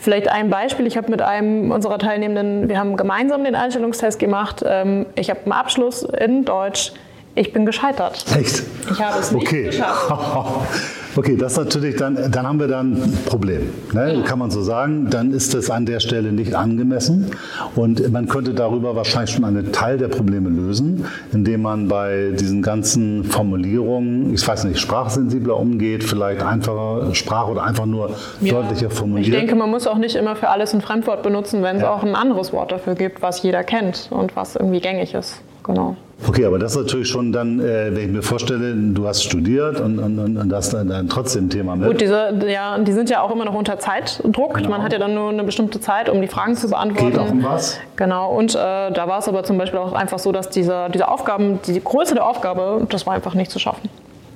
Vielleicht 0.00 0.28
ein 0.28 0.48
Beispiel, 0.48 0.86
ich 0.86 0.96
habe 0.96 1.10
mit 1.10 1.20
einem 1.20 1.70
unserer 1.70 1.98
Teilnehmenden, 1.98 2.68
wir 2.68 2.78
haben 2.78 2.96
gemeinsam 2.96 3.44
den 3.44 3.54
Einstellungstest 3.54 4.18
gemacht. 4.18 4.64
Ähm, 4.66 5.06
ich 5.14 5.28
habe 5.28 5.40
einen 5.44 5.52
Abschluss 5.52 6.02
in 6.02 6.44
Deutsch. 6.44 6.92
Ich 7.34 7.52
bin 7.52 7.66
gescheitert. 7.66 8.24
Echt? 8.36 8.62
Ich 8.90 9.00
habe 9.00 9.20
es 9.20 9.30
nicht 9.30 9.46
okay. 9.46 9.64
geschafft. 9.64 10.10
Okay, 11.16 11.36
das 11.36 11.56
natürlich 11.56 11.96
dann, 11.96 12.30
dann 12.30 12.46
haben 12.46 12.60
wir 12.60 12.68
dann 12.68 12.92
ein 12.92 13.18
Problem, 13.26 13.62
ne? 13.92 14.22
kann 14.24 14.38
man 14.38 14.50
so 14.50 14.62
sagen. 14.62 15.08
Dann 15.10 15.32
ist 15.32 15.54
es 15.54 15.70
an 15.70 15.84
der 15.86 16.00
Stelle 16.00 16.32
nicht 16.32 16.54
angemessen 16.54 17.32
und 17.74 18.12
man 18.12 18.28
könnte 18.28 18.54
darüber 18.54 18.94
wahrscheinlich 18.94 19.34
schon 19.34 19.44
einen 19.44 19.72
Teil 19.72 19.98
der 19.98 20.08
Probleme 20.08 20.48
lösen, 20.48 21.04
indem 21.32 21.62
man 21.62 21.88
bei 21.88 22.30
diesen 22.38 22.62
ganzen 22.62 23.24
Formulierungen, 23.24 24.34
ich 24.34 24.46
weiß 24.46 24.64
nicht, 24.64 24.78
sprachsensibler 24.78 25.56
umgeht, 25.56 26.04
vielleicht 26.04 26.42
einfacher 26.42 27.14
Sprache 27.14 27.50
oder 27.50 27.64
einfach 27.64 27.86
nur 27.86 28.14
ja. 28.40 28.54
deutlicher 28.54 28.90
formuliert. 28.90 29.28
Ich 29.28 29.34
denke, 29.34 29.56
man 29.56 29.70
muss 29.70 29.86
auch 29.86 29.98
nicht 29.98 30.14
immer 30.14 30.36
für 30.36 30.48
alles 30.48 30.74
ein 30.74 30.80
Fremdwort 30.80 31.22
benutzen, 31.22 31.62
wenn 31.62 31.76
es 31.76 31.82
ja. 31.82 31.90
auch 31.90 32.04
ein 32.04 32.14
anderes 32.14 32.52
Wort 32.52 32.70
dafür 32.70 32.94
gibt, 32.94 33.20
was 33.20 33.42
jeder 33.42 33.64
kennt 33.64 34.08
und 34.10 34.36
was 34.36 34.54
irgendwie 34.56 34.80
gängig 34.80 35.14
ist. 35.14 35.40
Genau. 35.64 35.96
Okay, 36.26 36.44
aber 36.44 36.58
das 36.58 36.72
ist 36.72 36.78
natürlich 36.78 37.08
schon 37.08 37.32
dann, 37.32 37.60
äh, 37.60 37.94
wenn 37.94 38.04
ich 38.04 38.08
mir 38.08 38.22
vorstelle, 38.22 38.74
du 38.74 39.06
hast 39.06 39.24
studiert 39.24 39.80
und, 39.80 39.98
und, 39.98 40.18
und, 40.18 40.36
und 40.36 40.52
hast 40.52 40.72
dann, 40.74 40.88
dann 40.88 41.08
trotzdem 41.08 41.46
ein 41.46 41.50
Thema 41.50 41.76
mit. 41.76 41.88
Gut, 41.88 42.00
diese, 42.00 42.38
ja, 42.46 42.78
die 42.78 42.92
sind 42.92 43.08
ja 43.08 43.22
auch 43.22 43.30
immer 43.30 43.44
noch 43.44 43.54
unter 43.54 43.78
Zeitdruck. 43.78 44.54
Genau. 44.54 44.68
Man 44.68 44.82
hat 44.82 44.92
ja 44.92 44.98
dann 44.98 45.14
nur 45.14 45.30
eine 45.30 45.44
bestimmte 45.44 45.80
Zeit, 45.80 46.08
um 46.08 46.20
die 46.20 46.28
Fragen 46.28 46.56
zu 46.56 46.68
beantworten. 46.68 47.12
Geht 47.12 47.18
auch 47.18 47.30
um 47.30 47.42
was? 47.42 47.78
Genau, 47.96 48.32
und 48.36 48.54
äh, 48.54 48.58
da 48.58 49.08
war 49.08 49.18
es 49.18 49.28
aber 49.28 49.44
zum 49.44 49.56
Beispiel 49.56 49.78
auch 49.78 49.92
einfach 49.92 50.18
so, 50.18 50.30
dass 50.30 50.50
diese, 50.50 50.88
diese 50.92 51.08
Aufgaben, 51.08 51.60
die 51.66 51.82
Größe 51.82 52.14
der 52.14 52.26
Aufgabe, 52.26 52.86
das 52.90 53.06
war 53.06 53.14
einfach 53.14 53.34
nicht 53.34 53.50
zu 53.50 53.58
schaffen. 53.58 53.88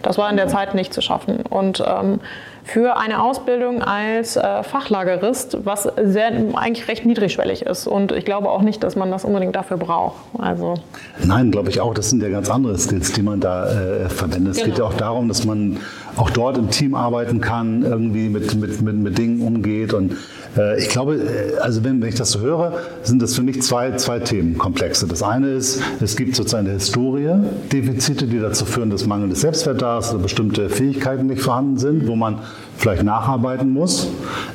Das 0.03 0.19
war 0.19 0.31
in 0.31 0.37
der 0.37 0.49
Zeit 0.49 0.75
nicht 0.75 0.93
zu 0.93 1.01
schaffen. 1.01 1.41
Und 1.49 1.83
ähm, 1.87 2.21
für 2.65 2.97
eine 2.97 3.23
Ausbildung 3.23 3.83
als 3.83 4.37
äh, 4.37 4.63
Fachlagerist, 4.63 5.59
was 5.65 5.87
sehr, 6.03 6.33
eigentlich 6.55 6.89
recht 6.89 7.05
niedrigschwellig 7.05 7.63
ist. 7.63 7.87
Und 7.87 8.11
ich 8.11 8.25
glaube 8.25 8.49
auch 8.49 8.63
nicht, 8.63 8.83
dass 8.83 8.97
man 8.97 9.11
das 9.11 9.25
unbedingt 9.25 9.55
dafür 9.55 9.77
braucht. 9.77 10.17
Also 10.39 10.75
Nein, 11.23 11.51
glaube 11.51 11.69
ich 11.69 11.81
auch. 11.81 11.93
Das 11.93 12.09
sind 12.09 12.23
ja 12.23 12.31
ganz 12.31 12.51
andere 12.51 12.79
Skills, 12.79 13.13
die 13.13 13.23
man 13.23 13.41
da 13.41 13.67
äh, 13.71 14.09
verwendet. 14.09 14.53
Es 14.53 14.59
genau. 14.59 14.69
geht 14.69 14.79
ja 14.79 14.85
auch 14.87 14.95
darum, 14.95 15.29
dass 15.29 15.45
man 15.45 15.79
auch 16.17 16.31
dort 16.31 16.57
im 16.57 16.71
Team 16.71 16.95
arbeiten 16.95 17.43
kann, 17.43 17.83
irgendwie 17.83 18.31
mit, 18.31 18.55
mit, 18.55 18.81
mit, 18.81 18.97
mit 18.97 19.19
Dingen 19.19 19.43
umgeht. 19.43 19.93
Und 19.93 20.17
ich 20.79 20.89
glaube, 20.89 21.17
äh, 21.17 21.59
also 21.59 21.83
wenn, 21.85 22.01
wenn 22.01 22.09
ich 22.09 22.15
das 22.15 22.31
so 22.33 22.41
höre, 22.41 22.81
sind 23.03 23.21
das 23.21 23.35
für 23.35 23.43
mich 23.43 23.63
zwei, 23.63 23.93
zwei 23.97 24.21
Themenkomplexe. 24.21 25.07
Das 25.07 25.23
eine 25.23 25.49
ist, 25.51 25.81
es 26.01 26.17
gibt 26.17 26.37
sozusagen 26.37 26.67
in 26.67 26.73
der 26.73 26.75
Historie 26.75 27.31
Defizite, 27.73 28.27
die 28.27 28.39
dazu 28.39 28.65
führen, 28.65 28.91
dass 28.91 29.07
mangelndes 29.07 29.41
Selbstwert 29.41 29.83
da 29.83 29.99
ist 29.99 30.13
oder 30.13 30.23
bestimmte 30.23 30.69
Fähigkeiten 30.69 31.27
nicht 31.27 31.43
vorhanden 31.43 31.79
sind, 31.79 32.07
wo 32.07 32.15
man 32.17 32.39
vielleicht 32.77 33.03
nacharbeiten 33.03 33.73
muss. 33.73 34.09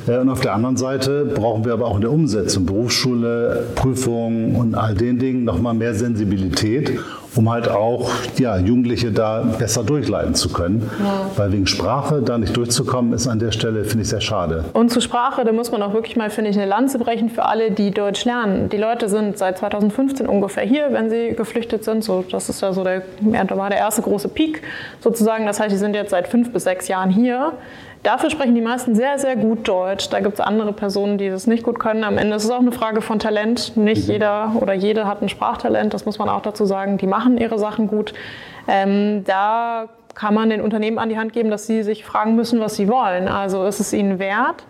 Äh, 0.06 0.18
und 0.18 0.28
auf 0.28 0.40
der 0.40 0.54
anderen 0.54 0.76
Seite 0.76 1.24
brauchen 1.24 1.64
wir 1.64 1.72
aber 1.72 1.86
auch 1.86 1.96
in 1.96 2.02
der 2.02 2.12
Umsetzung, 2.12 2.66
Berufsschule, 2.66 3.64
Prüfungen 3.74 4.56
und 4.56 4.74
all 4.74 4.94
den 4.94 5.18
Dingen 5.18 5.44
nochmal 5.44 5.74
mehr 5.74 5.94
Sensibilität, 5.94 6.98
um 7.36 7.50
halt 7.50 7.68
auch 7.68 8.10
ja, 8.38 8.56
Jugendliche 8.58 9.12
da 9.12 9.42
besser 9.58 9.84
durchleiten 9.84 10.34
zu 10.34 10.52
können. 10.52 10.90
Ja. 10.98 11.30
Weil 11.36 11.52
wegen 11.52 11.66
Sprache 11.66 12.22
da 12.22 12.38
nicht 12.38 12.56
durchzukommen, 12.56 13.12
ist 13.12 13.28
an 13.28 13.38
der 13.38 13.52
Stelle, 13.52 13.84
finde 13.84 14.02
ich, 14.02 14.08
sehr 14.08 14.20
schade. 14.20 14.64
Und 14.72 14.90
zur 14.90 15.02
Sprache, 15.02 15.44
da 15.44 15.52
muss 15.52 15.70
man 15.70 15.82
auch 15.82 15.94
wirklich 15.94 16.16
mal, 16.16 16.30
finde 16.30 16.50
ich, 16.50 16.56
eine 16.56 16.66
Lanze 16.66 16.98
brechen 16.98 17.28
für 17.30 17.44
alle, 17.44 17.70
die 17.70 17.90
Deutsch 17.90 18.24
lernen. 18.24 18.68
Die 18.68 18.76
Leute 18.76 19.08
sind 19.08 19.38
seit 19.38 19.58
2015 19.58 20.26
ungefähr 20.26 20.64
hier, 20.64 20.88
wenn 20.92 21.08
sie 21.10 21.34
geflüchtet 21.36 21.84
sind. 21.84 22.02
So, 22.02 22.24
das 22.30 22.48
ist 22.48 22.62
ja 22.62 22.72
so 22.72 22.84
der, 22.84 23.02
war 23.50 23.70
der 23.70 23.78
erste 23.78 24.02
große 24.02 24.28
Peak 24.28 24.62
sozusagen. 25.00 25.46
Das 25.46 25.60
heißt, 25.60 25.72
die 25.72 25.78
sind 25.78 25.94
jetzt 25.94 26.10
seit 26.10 26.28
fünf 26.28 26.52
bis 26.52 26.64
sechs 26.64 26.88
Jahren 26.88 27.10
hier. 27.10 27.52
Dafür 28.02 28.30
sprechen 28.30 28.54
die 28.54 28.62
meisten 28.62 28.94
sehr, 28.94 29.18
sehr 29.18 29.36
gut 29.36 29.68
Deutsch. 29.68 30.08
Da 30.08 30.20
gibt 30.20 30.34
es 30.34 30.40
andere 30.40 30.72
Personen, 30.72 31.18
die 31.18 31.28
das 31.28 31.46
nicht 31.46 31.62
gut 31.62 31.78
können. 31.78 32.02
Am 32.02 32.16
Ende 32.16 32.36
ist 32.36 32.44
es 32.44 32.50
auch 32.50 32.60
eine 32.60 32.72
Frage 32.72 33.02
von 33.02 33.18
Talent. 33.18 33.76
Nicht 33.76 34.06
mhm. 34.06 34.12
jeder 34.12 34.52
oder 34.58 34.72
jede 34.72 35.06
hat 35.06 35.20
ein 35.20 35.28
Sprachtalent, 35.28 35.92
das 35.92 36.06
muss 36.06 36.18
man 36.18 36.28
auch 36.30 36.40
dazu 36.40 36.64
sagen. 36.64 36.96
Die 36.96 37.06
machen 37.06 37.36
ihre 37.36 37.58
Sachen 37.58 37.88
gut. 37.88 38.14
Ähm, 38.66 39.24
da 39.24 39.88
kann 40.14 40.32
man 40.32 40.48
den 40.48 40.62
Unternehmen 40.62 40.98
an 40.98 41.10
die 41.10 41.18
Hand 41.18 41.34
geben, 41.34 41.50
dass 41.50 41.66
sie 41.66 41.82
sich 41.82 42.04
fragen 42.04 42.36
müssen, 42.36 42.60
was 42.60 42.74
sie 42.76 42.88
wollen. 42.88 43.28
Also 43.28 43.64
ist 43.64 43.80
es 43.80 43.92
ihnen 43.92 44.18
wert? 44.18 44.64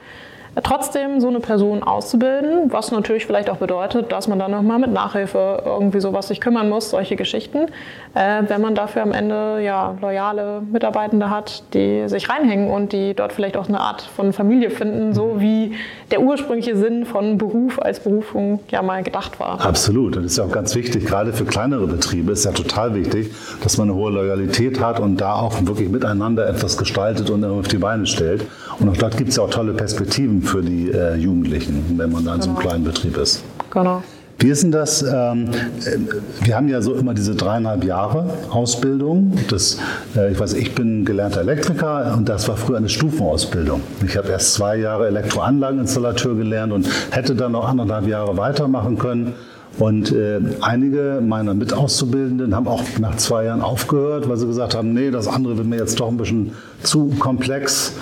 Trotzdem 0.63 1.21
so 1.21 1.29
eine 1.29 1.41
Person 1.41 1.83
auszubilden, 1.83 2.73
was 2.73 2.91
natürlich 2.91 3.27
vielleicht 3.27 3.49
auch 3.51 3.59
bedeutet, 3.59 4.11
dass 4.11 4.29
man 4.29 4.39
dann 4.39 4.51
nochmal 4.51 4.79
mit 4.79 4.93
Nachhilfe 4.93 5.63
irgendwie 5.65 6.01
sowas 6.01 6.29
sich 6.29 6.41
kümmern 6.41 6.69
muss, 6.69 6.91
solche 6.91 7.17
Geschichten, 7.17 7.69
äh, 8.15 8.43
wenn 8.49 8.61
man 8.61 8.75
dafür 8.75 9.03
am 9.03 9.13
Ende 9.13 9.61
ja 9.63 9.97
loyale 10.01 10.63
Mitarbeitende 10.73 11.31
hat, 11.31 11.63
die 11.73 12.09
sich 12.09 12.29
reinhängen 12.29 12.71
und 12.71 12.93
die 12.93 13.15
dort 13.15 13.33
vielleicht 13.33 13.57
auch 13.57 13.69
eine 13.69 13.81
Art 13.81 14.03
von 14.03 14.33
Familie 14.33 14.71
finden, 14.71 15.15
so 15.15 15.37
wie 15.41 15.73
der 16.11 16.21
ursprüngliche 16.21 16.77
Sinn 16.77 17.07
von 17.07 17.39
Beruf 17.39 17.81
als 17.81 18.01
Berufung 18.01 18.61
ja 18.71 18.83
mal 18.83 19.03
gedacht 19.03 19.39
war. 19.39 19.65
Absolut, 19.65 20.17
das 20.17 20.25
ist 20.25 20.39
ja 20.39 20.45
auch 20.45 20.53
ganz 20.53 20.75
wichtig, 20.75 21.07
gerade 21.07 21.33
für 21.33 21.45
kleinere 21.45 21.87
Betriebe 21.87 22.33
ist 22.33 22.45
ja 22.45 22.53
total 22.53 22.95
wichtig, 22.95 23.31
dass 23.63 23.79
man 23.79 23.89
eine 23.89 23.97
hohe 23.97 24.11
Loyalität 24.11 24.81
hat 24.81 24.99
und 24.99 25.21
da 25.21 25.35
auch 25.35 25.55
wirklich 25.65 25.89
miteinander 25.89 26.49
etwas 26.49 26.77
gestaltet 26.77 27.31
und 27.31 27.45
auf 27.45 27.69
die 27.69 27.79
Beine 27.79 28.07
stellt. 28.07 28.47
Und 28.81 28.89
auch 28.89 28.97
dort 28.97 29.17
gibt 29.17 29.31
es 29.31 29.37
ja 29.37 29.43
auch 29.43 29.51
tolle 29.51 29.75
Perspektiven 29.75 30.39
für 30.42 30.62
die 30.62 30.90
äh, 30.90 31.16
Jugendlichen, 31.16 31.85
wenn 31.96 32.11
man 32.11 32.24
da 32.24 32.35
in 32.35 32.42
so 32.42 32.48
einem 32.48 32.57
genau. 32.59 32.68
kleinen 32.68 32.85
Betrieb 32.85 33.16
ist. 33.16 33.42
Genau. 33.70 34.03
Wie 34.40 34.48
ist 34.48 34.62
denn 34.62 34.72
das? 34.72 35.03
Ähm, 35.03 35.50
äh, 35.85 35.98
wir 36.46 36.57
haben 36.57 36.68
ja 36.68 36.81
so 36.81 36.94
immer 36.94 37.12
diese 37.12 37.35
dreieinhalb 37.35 37.85
Jahre 37.85 38.24
Ausbildung. 38.50 39.35
Das, 39.50 39.79
äh, 40.16 40.33
ich 40.33 40.40
weiß, 40.40 40.55
ich 40.55 40.74
bin 40.74 41.05
gelernter 41.05 41.40
Elektriker 41.40 42.14
und 42.16 42.26
das 42.26 42.48
war 42.48 42.57
früher 42.57 42.79
eine 42.79 42.88
Stufenausbildung. 42.88 43.83
Ich 44.07 44.16
habe 44.16 44.29
erst 44.31 44.55
zwei 44.55 44.76
Jahre 44.76 45.09
Elektroanlageninstallateur 45.09 46.37
gelernt 46.37 46.72
und 46.72 46.88
hätte 47.11 47.35
dann 47.35 47.53
noch 47.53 47.68
anderthalb 47.68 48.07
Jahre 48.09 48.35
weitermachen 48.38 48.98
können. 48.98 49.35
Und 49.79 50.11
äh, 50.12 50.40
einige 50.62 51.20
meiner 51.22 51.53
Mitauszubildenden 51.53 52.55
haben 52.55 52.66
auch 52.66 52.83
nach 52.98 53.16
zwei 53.16 53.44
Jahren 53.44 53.61
aufgehört, 53.61 54.26
weil 54.29 54.38
sie 54.38 54.46
gesagt 54.46 54.74
haben, 54.74 54.94
nee, 54.94 55.11
das 55.11 55.29
andere 55.29 55.59
wird 55.59 55.66
mir 55.66 55.76
jetzt 55.76 56.00
doch 56.00 56.09
ein 56.09 56.16
bisschen 56.16 56.53
zu 56.83 57.11
komplex. 57.18 57.92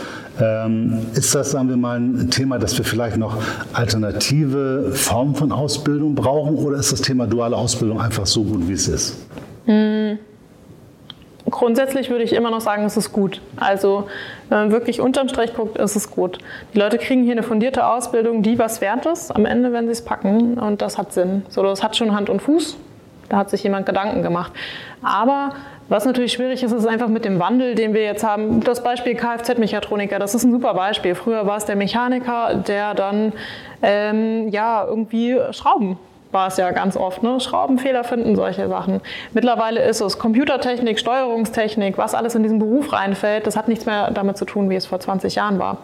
Ähm, 0.40 1.06
ist 1.14 1.34
das, 1.34 1.50
sagen 1.50 1.68
wir 1.68 1.76
mal, 1.76 1.98
ein 1.98 2.30
Thema, 2.30 2.58
dass 2.58 2.76
wir 2.78 2.84
vielleicht 2.84 3.16
noch 3.16 3.36
alternative 3.72 4.92
Formen 4.92 5.34
von 5.34 5.50
Ausbildung 5.50 6.14
brauchen 6.14 6.56
oder 6.56 6.78
ist 6.78 6.92
das 6.92 7.00
Thema 7.00 7.26
duale 7.26 7.56
Ausbildung 7.56 8.00
einfach 8.00 8.26
so 8.26 8.44
gut, 8.44 8.68
wie 8.68 8.72
es 8.72 8.88
ist? 8.88 9.16
Hm. 9.66 10.18
Grundsätzlich 11.50 12.10
würde 12.10 12.24
ich 12.24 12.34
immer 12.34 12.50
noch 12.50 12.60
sagen, 12.60 12.84
es 12.84 12.96
ist 12.96 13.12
gut. 13.12 13.40
Also, 13.56 14.06
wenn 14.48 14.58
man 14.58 14.70
wirklich 14.70 15.00
unterm 15.00 15.28
Strich 15.28 15.54
guckt, 15.54 15.78
ist 15.78 15.96
es 15.96 16.10
gut. 16.10 16.38
Die 16.74 16.78
Leute 16.78 16.98
kriegen 16.98 17.22
hier 17.22 17.32
eine 17.32 17.42
fundierte 17.42 17.86
Ausbildung, 17.86 18.42
die 18.42 18.58
was 18.58 18.80
wert 18.80 19.06
ist, 19.06 19.34
am 19.34 19.46
Ende, 19.46 19.72
wenn 19.72 19.86
sie 19.86 19.92
es 19.92 20.04
packen. 20.04 20.58
Und 20.58 20.82
das 20.82 20.98
hat 20.98 21.12
Sinn. 21.12 21.42
So, 21.48 21.62
das 21.62 21.82
hat 21.82 21.96
schon 21.96 22.14
Hand 22.14 22.28
und 22.28 22.42
Fuß. 22.42 22.76
Da 23.28 23.38
hat 23.38 23.50
sich 23.50 23.62
jemand 23.62 23.86
Gedanken 23.86 24.22
gemacht. 24.22 24.52
Aber 25.02 25.54
was 25.88 26.04
natürlich 26.04 26.32
schwierig 26.32 26.62
ist, 26.62 26.72
ist 26.72 26.86
einfach 26.86 27.08
mit 27.08 27.24
dem 27.24 27.38
Wandel, 27.38 27.74
den 27.74 27.94
wir 27.94 28.02
jetzt 28.02 28.24
haben. 28.24 28.60
Das 28.60 28.82
Beispiel 28.82 29.14
Kfz-Mechatroniker, 29.14 30.18
das 30.18 30.34
ist 30.34 30.44
ein 30.44 30.52
super 30.52 30.74
Beispiel. 30.74 31.14
Früher 31.14 31.46
war 31.46 31.56
es 31.56 31.64
der 31.64 31.76
Mechaniker, 31.76 32.54
der 32.54 32.94
dann 32.94 33.32
ähm, 33.82 34.48
ja 34.48 34.84
irgendwie 34.86 35.38
Schrauben 35.52 35.98
war 36.30 36.48
es 36.48 36.56
ja 36.56 36.70
ganz 36.72 36.96
oft, 36.96 37.22
ne? 37.22 37.40
Schraubenfehler 37.40 38.04
finden, 38.04 38.36
solche 38.36 38.68
Sachen. 38.68 39.00
Mittlerweile 39.32 39.82
ist 39.82 40.00
es 40.00 40.18
Computertechnik, 40.18 40.98
Steuerungstechnik, 40.98 41.96
was 41.96 42.14
alles 42.14 42.34
in 42.34 42.42
diesen 42.42 42.58
Beruf 42.58 42.92
reinfällt, 42.92 43.46
das 43.46 43.56
hat 43.56 43.68
nichts 43.68 43.86
mehr 43.86 44.10
damit 44.10 44.36
zu 44.36 44.44
tun, 44.44 44.70
wie 44.70 44.76
es 44.76 44.86
vor 44.86 45.00
20 45.00 45.34
Jahren 45.36 45.58
war. 45.58 45.78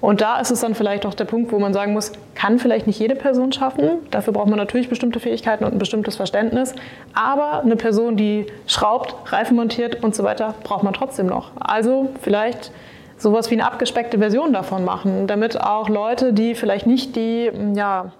Und 0.00 0.22
da 0.22 0.40
ist 0.40 0.50
es 0.50 0.60
dann 0.60 0.74
vielleicht 0.74 1.04
auch 1.04 1.14
der 1.14 1.26
Punkt, 1.26 1.52
wo 1.52 1.58
man 1.58 1.74
sagen 1.74 1.92
muss, 1.92 2.12
kann 2.34 2.58
vielleicht 2.58 2.86
nicht 2.86 2.98
jede 2.98 3.14
Person 3.14 3.52
schaffen. 3.52 3.98
Dafür 4.10 4.32
braucht 4.32 4.48
man 4.48 4.58
natürlich 4.58 4.88
bestimmte 4.88 5.20
Fähigkeiten 5.20 5.64
und 5.64 5.72
ein 5.72 5.78
bestimmtes 5.78 6.16
Verständnis. 6.16 6.74
Aber 7.12 7.60
eine 7.60 7.76
Person, 7.76 8.16
die 8.16 8.46
schraubt, 8.66 9.14
Reifen 9.30 9.56
montiert 9.56 10.02
und 10.02 10.14
so 10.14 10.24
weiter, 10.24 10.54
braucht 10.64 10.84
man 10.84 10.94
trotzdem 10.94 11.26
noch. 11.26 11.50
Also 11.60 12.08
vielleicht 12.22 12.72
sowas 13.18 13.50
wie 13.50 13.54
eine 13.54 13.66
abgespeckte 13.66 14.18
Version 14.18 14.54
davon 14.54 14.84
machen, 14.84 15.26
damit 15.26 15.60
auch 15.60 15.90
Leute, 15.90 16.32
die 16.32 16.54
vielleicht 16.54 16.86
nicht 16.86 17.16
die, 17.16 17.50
ja, 17.74 18.12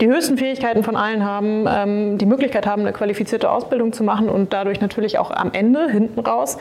die 0.00 0.06
höchsten 0.06 0.38
Fähigkeiten 0.38 0.82
von 0.82 0.96
allen 0.96 1.26
haben, 1.26 1.66
ähm, 1.68 2.16
die 2.16 2.24
Möglichkeit 2.24 2.66
haben, 2.66 2.82
eine 2.82 2.94
qualifizierte 2.94 3.50
Ausbildung 3.50 3.92
zu 3.92 4.04
machen 4.04 4.30
und 4.30 4.54
dadurch 4.54 4.80
natürlich 4.80 5.18
auch 5.18 5.30
am 5.30 5.52
Ende, 5.52 5.90
hinten 5.90 6.20
raus, 6.20 6.56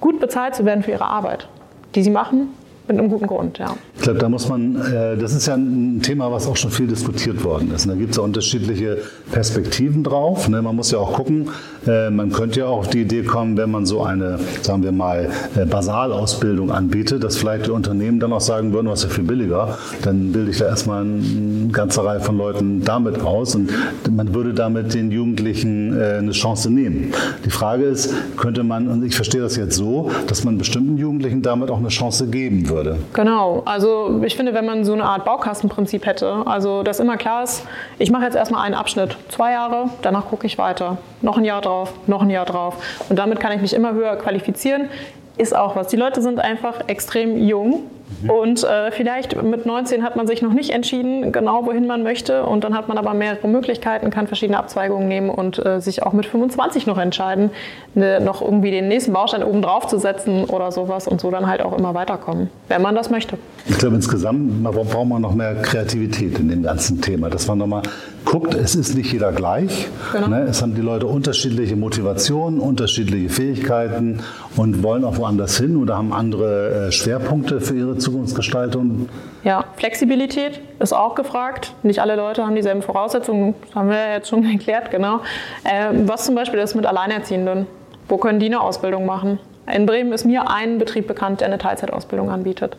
gut 0.00 0.20
bezahlt 0.20 0.54
zu 0.54 0.64
werden 0.64 0.84
für 0.84 0.92
ihre 0.92 1.06
Arbeit, 1.06 1.48
die 1.96 2.04
sie 2.04 2.10
machen 2.10 2.50
mit 2.86 2.98
einem 2.98 3.08
guten 3.08 3.26
Grund, 3.26 3.58
ja. 3.58 3.74
Ich 3.96 4.02
glaube, 4.02 4.18
da 4.18 4.28
muss 4.28 4.48
man, 4.48 4.76
äh, 4.76 5.16
das 5.16 5.32
ist 5.32 5.46
ja 5.46 5.54
ein 5.54 6.00
Thema, 6.02 6.30
was 6.30 6.46
auch 6.46 6.56
schon 6.56 6.70
viel 6.70 6.86
diskutiert 6.86 7.42
worden 7.42 7.72
ist. 7.74 7.88
Da 7.88 7.94
gibt 7.94 8.10
es 8.10 8.16
ja 8.18 8.22
unterschiedliche 8.22 8.98
Perspektiven 9.32 10.04
drauf. 10.04 10.48
Ne? 10.50 10.60
Man 10.60 10.76
muss 10.76 10.90
ja 10.90 10.98
auch 10.98 11.14
gucken, 11.14 11.48
äh, 11.86 12.10
man 12.10 12.30
könnte 12.30 12.60
ja 12.60 12.66
auch 12.66 12.80
auf 12.80 12.88
die 12.88 13.00
Idee 13.00 13.22
kommen, 13.22 13.56
wenn 13.56 13.70
man 13.70 13.86
so 13.86 14.02
eine, 14.02 14.38
sagen 14.60 14.82
wir 14.82 14.92
mal, 14.92 15.30
äh, 15.56 15.64
Basalausbildung 15.64 16.70
anbietet, 16.70 17.24
dass 17.24 17.38
vielleicht 17.38 17.66
die 17.66 17.70
Unternehmen 17.70 18.20
dann 18.20 18.34
auch 18.34 18.42
sagen 18.42 18.74
würden, 18.74 18.88
was 18.88 19.00
ist 19.00 19.10
ja 19.10 19.14
viel 19.14 19.24
billiger, 19.24 19.78
dann 20.02 20.32
bilde 20.32 20.50
ich 20.50 20.58
da 20.58 20.66
erstmal 20.66 21.04
eine 21.04 21.68
ganze 21.72 22.04
Reihe 22.04 22.20
von 22.20 22.36
Leuten 22.36 22.84
damit 22.84 23.22
aus 23.22 23.54
und 23.54 23.70
man 24.14 24.34
würde 24.34 24.52
damit 24.52 24.92
den 24.92 25.10
Jugendlichen 25.10 25.98
eine 25.98 26.32
Chance 26.32 26.70
nehmen. 26.70 27.12
Die 27.44 27.50
Frage 27.50 27.84
ist, 27.84 28.12
könnte 28.36 28.62
man, 28.62 28.88
und 28.88 29.04
ich 29.04 29.14
verstehe 29.14 29.40
das 29.40 29.56
jetzt 29.56 29.76
so, 29.76 30.10
dass 30.26 30.44
man 30.44 30.58
bestimmten 30.58 30.98
Jugendlichen 30.98 31.42
damit 31.42 31.70
auch 31.70 31.78
eine 31.78 31.88
Chance 31.88 32.26
geben 32.26 32.68
würde 32.68 32.73
würde. 32.74 32.98
Genau, 33.12 33.62
also 33.64 34.20
ich 34.24 34.36
finde, 34.36 34.54
wenn 34.54 34.66
man 34.66 34.84
so 34.84 34.92
eine 34.92 35.04
Art 35.04 35.24
Baukastenprinzip 35.24 36.06
hätte, 36.06 36.42
also 36.46 36.82
dass 36.82 37.00
immer 37.00 37.16
klar 37.16 37.44
ist, 37.44 37.66
ich 37.98 38.10
mache 38.10 38.24
jetzt 38.24 38.36
erstmal 38.36 38.64
einen 38.64 38.74
Abschnitt, 38.74 39.16
zwei 39.28 39.52
Jahre, 39.52 39.90
danach 40.02 40.26
gucke 40.26 40.46
ich 40.46 40.58
weiter, 40.58 40.98
noch 41.22 41.38
ein 41.38 41.44
Jahr 41.44 41.60
drauf, 41.60 41.92
noch 42.06 42.22
ein 42.22 42.30
Jahr 42.30 42.46
drauf. 42.46 42.76
Und 43.08 43.18
damit 43.18 43.40
kann 43.40 43.52
ich 43.52 43.60
mich 43.60 43.74
immer 43.74 43.92
höher 43.92 44.16
qualifizieren, 44.16 44.88
ist 45.36 45.54
auch 45.54 45.76
was. 45.76 45.88
Die 45.88 45.96
Leute 45.96 46.22
sind 46.22 46.38
einfach 46.38 46.88
extrem 46.88 47.36
jung 47.36 47.84
Mhm. 48.22 48.30
Und 48.30 48.64
äh, 48.64 48.90
vielleicht 48.90 49.40
mit 49.42 49.66
19 49.66 50.02
hat 50.02 50.16
man 50.16 50.26
sich 50.26 50.42
noch 50.42 50.52
nicht 50.52 50.70
entschieden, 50.70 51.32
genau 51.32 51.66
wohin 51.66 51.86
man 51.86 52.02
möchte. 52.02 52.44
Und 52.44 52.64
dann 52.64 52.74
hat 52.76 52.88
man 52.88 52.98
aber 52.98 53.14
mehrere 53.14 53.48
Möglichkeiten, 53.48 54.10
kann 54.10 54.26
verschiedene 54.26 54.58
Abzweigungen 54.58 55.08
nehmen 55.08 55.30
und 55.30 55.64
äh, 55.64 55.80
sich 55.80 56.02
auch 56.02 56.12
mit 56.12 56.26
25 56.26 56.86
noch 56.86 56.98
entscheiden, 56.98 57.50
ne, 57.94 58.20
noch 58.20 58.42
irgendwie 58.42 58.70
den 58.70 58.88
nächsten 58.88 59.12
Baustein 59.12 59.42
oben 59.42 59.62
drauf 59.62 59.86
zu 59.86 59.98
setzen 59.98 60.44
oder 60.44 60.72
sowas 60.72 61.08
und 61.08 61.20
so 61.20 61.30
dann 61.30 61.46
halt 61.46 61.62
auch 61.62 61.76
immer 61.76 61.94
weiterkommen, 61.94 62.50
wenn 62.68 62.82
man 62.82 62.94
das 62.94 63.10
möchte. 63.10 63.38
Ich 63.66 63.78
glaube, 63.78 63.96
insgesamt 63.96 64.62
braucht 64.62 65.08
man 65.08 65.22
noch 65.22 65.34
mehr 65.34 65.54
Kreativität 65.56 66.38
in 66.38 66.48
dem 66.48 66.62
ganzen 66.62 67.00
Thema. 67.00 67.30
Dass 67.30 67.46
man 67.46 67.58
nochmal 67.58 67.82
guckt, 68.24 68.54
es 68.54 68.74
ist 68.74 68.94
nicht 68.94 69.12
jeder 69.12 69.32
gleich. 69.32 69.88
Genau. 70.12 70.28
Ne? 70.28 70.42
Es 70.42 70.62
haben 70.62 70.74
die 70.74 70.80
Leute 70.80 71.06
unterschiedliche 71.06 71.76
Motivationen, 71.76 72.60
unterschiedliche 72.60 73.28
Fähigkeiten 73.28 74.20
und 74.56 74.82
wollen 74.82 75.04
auch 75.04 75.16
woanders 75.18 75.56
hin 75.58 75.76
oder 75.76 75.96
haben 75.96 76.12
andere 76.12 76.88
äh, 76.88 76.92
Schwerpunkte 76.92 77.60
für 77.60 77.76
ihre 77.76 77.93
Zukunftsgestaltung. 77.98 79.08
Ja, 79.42 79.64
Flexibilität 79.76 80.60
ist 80.78 80.92
auch 80.92 81.14
gefragt. 81.14 81.72
Nicht 81.82 82.00
alle 82.00 82.16
Leute 82.16 82.44
haben 82.44 82.54
dieselben 82.54 82.82
Voraussetzungen, 82.82 83.54
das 83.66 83.74
haben 83.74 83.88
wir 83.88 83.96
ja 83.96 84.12
jetzt 84.14 84.28
schon 84.28 84.44
erklärt, 84.50 84.90
genau. 84.90 85.20
Äh, 85.64 85.90
was 86.06 86.24
zum 86.24 86.34
Beispiel 86.34 86.58
ist 86.60 86.74
mit 86.74 86.86
Alleinerziehenden? 86.86 87.66
Wo 88.08 88.18
können 88.18 88.38
die 88.38 88.46
eine 88.46 88.60
Ausbildung 88.60 89.06
machen? 89.06 89.38
In 89.72 89.86
Bremen 89.86 90.12
ist 90.12 90.26
mir 90.26 90.50
ein 90.50 90.78
Betrieb 90.78 91.06
bekannt, 91.06 91.40
der 91.40 91.48
eine 91.48 91.58
Teilzeitausbildung 91.58 92.30
anbietet. 92.30 92.76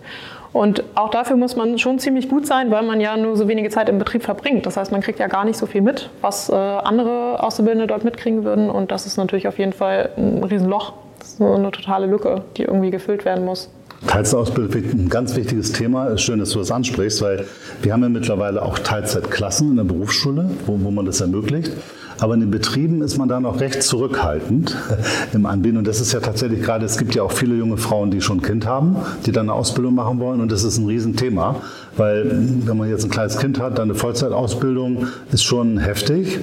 Und 0.53 0.83
auch 0.95 1.09
dafür 1.09 1.35
muss 1.35 1.55
man 1.55 1.77
schon 1.79 1.99
ziemlich 1.99 2.29
gut 2.29 2.47
sein, 2.47 2.71
weil 2.71 2.83
man 2.83 3.01
ja 3.01 3.17
nur 3.17 3.35
so 3.35 3.47
wenige 3.47 3.69
Zeit 3.69 3.89
im 3.89 3.97
Betrieb 3.97 4.23
verbringt. 4.23 4.65
Das 4.65 4.77
heißt, 4.77 4.91
man 4.91 5.01
kriegt 5.01 5.19
ja 5.19 5.27
gar 5.27 5.43
nicht 5.43 5.57
so 5.57 5.65
viel 5.65 5.81
mit, 5.81 6.09
was 6.21 6.49
äh, 6.49 6.53
andere 6.53 7.43
Auszubildende 7.43 7.87
dort 7.87 8.05
mitkriegen 8.05 8.45
würden. 8.45 8.69
Und 8.69 8.91
das 8.91 9.05
ist 9.05 9.17
natürlich 9.17 9.47
auf 9.47 9.59
jeden 9.59 9.73
Fall 9.73 10.11
ein 10.15 10.43
Riesenloch. 10.43 10.93
Das 11.19 11.33
ist 11.33 11.41
eine 11.41 11.71
totale 11.71 12.05
Lücke, 12.05 12.43
die 12.55 12.63
irgendwie 12.63 12.91
gefüllt 12.91 13.25
werden 13.25 13.43
muss. 13.43 13.69
Teilzeitausbildung 14.07 14.83
ist 14.83 14.93
ein 14.93 15.09
ganz 15.09 15.35
wichtiges 15.35 15.71
Thema. 15.71 16.17
Schön, 16.17 16.39
dass 16.39 16.51
du 16.51 16.59
das 16.59 16.71
ansprichst, 16.71 17.21
weil 17.21 17.45
wir 17.81 17.93
haben 17.93 18.03
ja 18.03 18.09
mittlerweile 18.09 18.61
auch 18.61 18.79
Teilzeitklassen 18.79 19.71
in 19.71 19.77
der 19.77 19.83
Berufsschule, 19.83 20.49
wo, 20.65 20.79
wo 20.81 20.91
man 20.91 21.05
das 21.05 21.21
ermöglicht. 21.21 21.71
Aber 22.19 22.33
in 22.33 22.39
den 22.39 22.51
Betrieben 22.51 23.01
ist 23.01 23.17
man 23.17 23.27
da 23.27 23.39
noch 23.39 23.59
recht 23.59 23.83
zurückhaltend 23.83 24.75
im 25.33 25.45
Anbieten. 25.45 25.77
Und 25.77 25.87
das 25.87 25.99
ist 25.99 26.13
ja 26.13 26.19
tatsächlich 26.19 26.61
gerade, 26.61 26.85
es 26.85 26.97
gibt 26.97 27.13
ja 27.13 27.23
auch 27.23 27.31
viele 27.31 27.55
junge 27.55 27.77
Frauen, 27.77 28.11
die 28.11 28.21
schon 28.21 28.37
ein 28.37 28.41
Kind 28.41 28.65
haben, 28.65 28.95
die 29.25 29.31
dann 29.31 29.49
eine 29.49 29.53
Ausbildung 29.53 29.95
machen 29.95 30.19
wollen. 30.19 30.39
Und 30.39 30.51
das 30.51 30.63
ist 30.63 30.77
ein 30.77 30.85
Riesenthema, 30.85 31.61
weil 31.97 32.25
wenn 32.65 32.77
man 32.77 32.89
jetzt 32.89 33.03
ein 33.03 33.09
kleines 33.09 33.37
Kind 33.37 33.59
hat, 33.59 33.77
dann 33.79 33.89
eine 33.89 33.95
Vollzeitausbildung 33.95 35.07
ist 35.31 35.43
schon 35.43 35.77
heftig. 35.77 36.39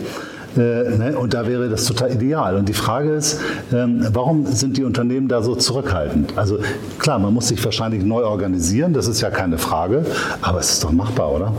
Äh, 0.57 0.61
ne? 0.61 1.15
Und 1.19 1.35
da 1.35 1.47
wäre 1.47 1.69
das 1.69 1.85
total 1.85 2.13
ideal. 2.13 2.57
Und 2.57 2.69
die 2.69 2.75
Frage 2.75 3.13
ist, 3.13 3.41
ähm, 3.73 4.07
warum 4.13 4.47
sind 4.47 4.77
die 4.77 4.85
Unternehmen 4.85 5.29
da 5.29 5.43
so 5.43 5.55
zurückhaltend? 5.55 6.37
Also 6.37 6.59
klar, 6.99 7.19
man 7.19 7.33
muss 7.33 7.49
sich 7.49 7.65
wahrscheinlich 7.65 8.05
neu 8.05 8.25
organisieren, 8.25 8.93
das 8.93 9.07
ist 9.07 9.21
ja 9.21 9.31
keine 9.31 9.59
Frage, 9.59 10.05
aber 10.41 10.61
es 10.61 10.73
ist 10.73 10.85
doch 10.85 10.93
machbar, 10.93 11.33
oder? 11.33 11.53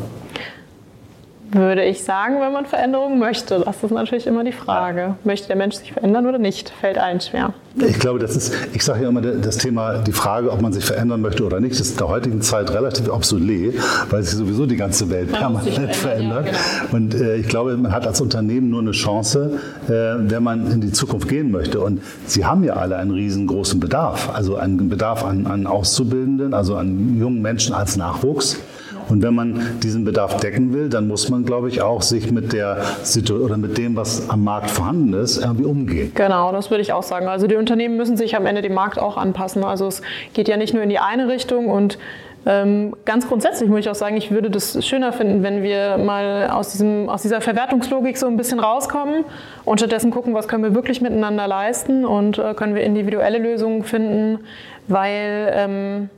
Würde 1.54 1.84
ich 1.84 2.04
sagen, 2.04 2.42
wenn 2.42 2.52
man 2.52 2.66
Veränderungen 2.66 3.20
möchte. 3.20 3.60
Das 3.60 3.84
ist 3.84 3.92
natürlich 3.92 4.26
immer 4.26 4.44
die 4.44 4.52
Frage. 4.52 5.16
Möchte 5.24 5.48
der 5.48 5.56
Mensch 5.56 5.76
sich 5.76 5.94
verändern 5.94 6.26
oder 6.26 6.40
nicht? 6.40 6.70
Fällt 6.82 6.98
allen 6.98 7.22
schwer. 7.22 7.54
Ich 7.76 8.00
glaube, 8.00 8.18
das 8.20 8.36
ist, 8.36 8.54
ich 8.74 8.84
sage 8.84 9.04
ja 9.04 9.10
immer, 9.10 9.22
das 9.22 9.58
Thema, 9.58 10.00
die 10.00 10.12
Frage, 10.12 10.52
ob 10.52 10.62
man 10.62 10.74
sich 10.74 10.84
verändern 10.84 11.22
möchte 11.22 11.44
oder 11.44 11.60
nicht, 11.60 11.80
ist 11.80 11.92
in 11.92 11.98
der 11.98 12.08
heutigen 12.08 12.42
Zeit 12.42 12.72
relativ 12.72 13.08
obsolet, 13.08 13.76
weil 14.10 14.24
sich 14.24 14.36
sowieso 14.36 14.66
die 14.66 14.76
ganze 14.76 15.10
Welt 15.12 15.32
permanent 15.32 15.96
verändert. 15.96 16.48
Ja, 16.48 16.52
genau. 16.52 16.96
Und 16.96 17.14
äh, 17.16 17.36
ich 17.36 17.48
glaube, 17.48 17.78
man 17.78 17.92
hat 17.92 18.08
als 18.08 18.20
Unternehmen 18.20 18.70
nur 18.70 18.82
eine 18.82 18.92
Chance, 18.92 19.60
äh, 19.88 19.92
wenn 19.92 20.44
man 20.44 20.72
in 20.72 20.82
die 20.82 20.92
Zukunft 20.92 21.28
gehen 21.28 21.52
möchte. 21.52 21.80
Und 21.80 22.02
Sie 22.26 22.46
haben 22.46 22.64
ja 22.64 22.74
alle 22.74 22.98
einen 22.98 23.12
riesengroßen 23.12 23.80
Bedarf, 23.80 24.30
also 24.34 24.56
einen 24.56 24.90
Bedarf 24.90 25.24
an, 25.24 25.46
an 25.46 25.68
Auszubildenden, 25.68 26.54
also 26.54 26.76
an 26.76 27.18
jungen 27.20 27.42
Menschen 27.42 27.76
als 27.76 27.96
Nachwuchs. 27.96 28.58
Und 29.10 29.22
wenn 29.22 29.36
man 29.36 29.80
diesen 29.82 30.06
Bedarf 30.06 30.38
decken 30.38 30.74
will, 30.74 30.90
dann 30.90 31.08
muss 31.08 31.30
man, 31.30 31.46
glaube 31.46 31.70
ich, 31.70 31.82
auch 31.82 32.02
sich 32.02 32.32
mit 32.32 32.54
der 32.54 32.78
Situation 33.04 33.46
oder 33.46 33.58
mit 33.58 33.78
dem, 33.78 33.96
was 33.96 34.30
am 34.30 34.44
Markt 34.44 34.72
vorhanden 34.72 35.14
ist, 35.14 35.38
irgendwie 35.38 35.66
umgehen. 35.66 36.12
Genau, 36.16 36.52
das 36.52 36.70
würde 36.70 36.82
ich 36.82 36.94
auch 36.94 37.04
sagen. 37.04 37.28
Also 37.28 37.48
die 37.48 37.56
Unternehmen 37.56 37.98
müssen 37.98 38.18
sich 38.18 38.36
am 38.36 38.46
Ende 38.46 38.62
dem 38.62 38.74
Markt 38.74 39.00
auch 39.00 39.18
anpassen. 39.18 39.64
Also 39.64 39.88
es 39.88 40.02
geht 40.34 40.48
ja 40.48 40.58
nicht 40.58 40.74
nur 40.74 40.84
in 40.84 40.90
die 40.90 41.00
eine 41.00 41.28
Richtung 41.28 41.70
und 41.70 41.98
ähm, 42.46 42.94
ganz 43.06 43.28
grundsätzlich 43.28 43.70
muss 43.70 43.80
ich 43.80 43.90
auch 43.90 43.96
sagen, 43.96 44.18
ich 44.18 44.30
würde 44.30 44.50
das 44.50 44.86
schöner 44.86 45.14
finden, 45.14 45.44
wenn 45.44 45.64
wir 45.64 45.98
mal 45.98 46.50
aus, 46.50 46.74
diesem, 46.74 47.08
aus 47.08 47.22
dieser 47.22 47.40
Verwertungslogik 47.40 48.18
so 48.18 48.28
ein 48.28 48.36
bisschen 48.36 48.60
rauskommen 48.60 49.24
und 49.64 49.80
stattdessen 49.80 50.12
gucken, 50.12 50.34
was 50.34 50.50
können 50.50 50.64
wir 50.64 50.76
wirklich 50.76 51.00
miteinander 51.00 51.48
leisten 51.48 52.06
und 52.06 52.40
äh, 52.40 52.54
können 52.54 52.76
wir 52.76 52.84
individuelle 52.84 53.38
Lösungen 53.38 53.84
finden, 53.84 54.40
weil 54.88 55.54
ähm, 55.56 56.10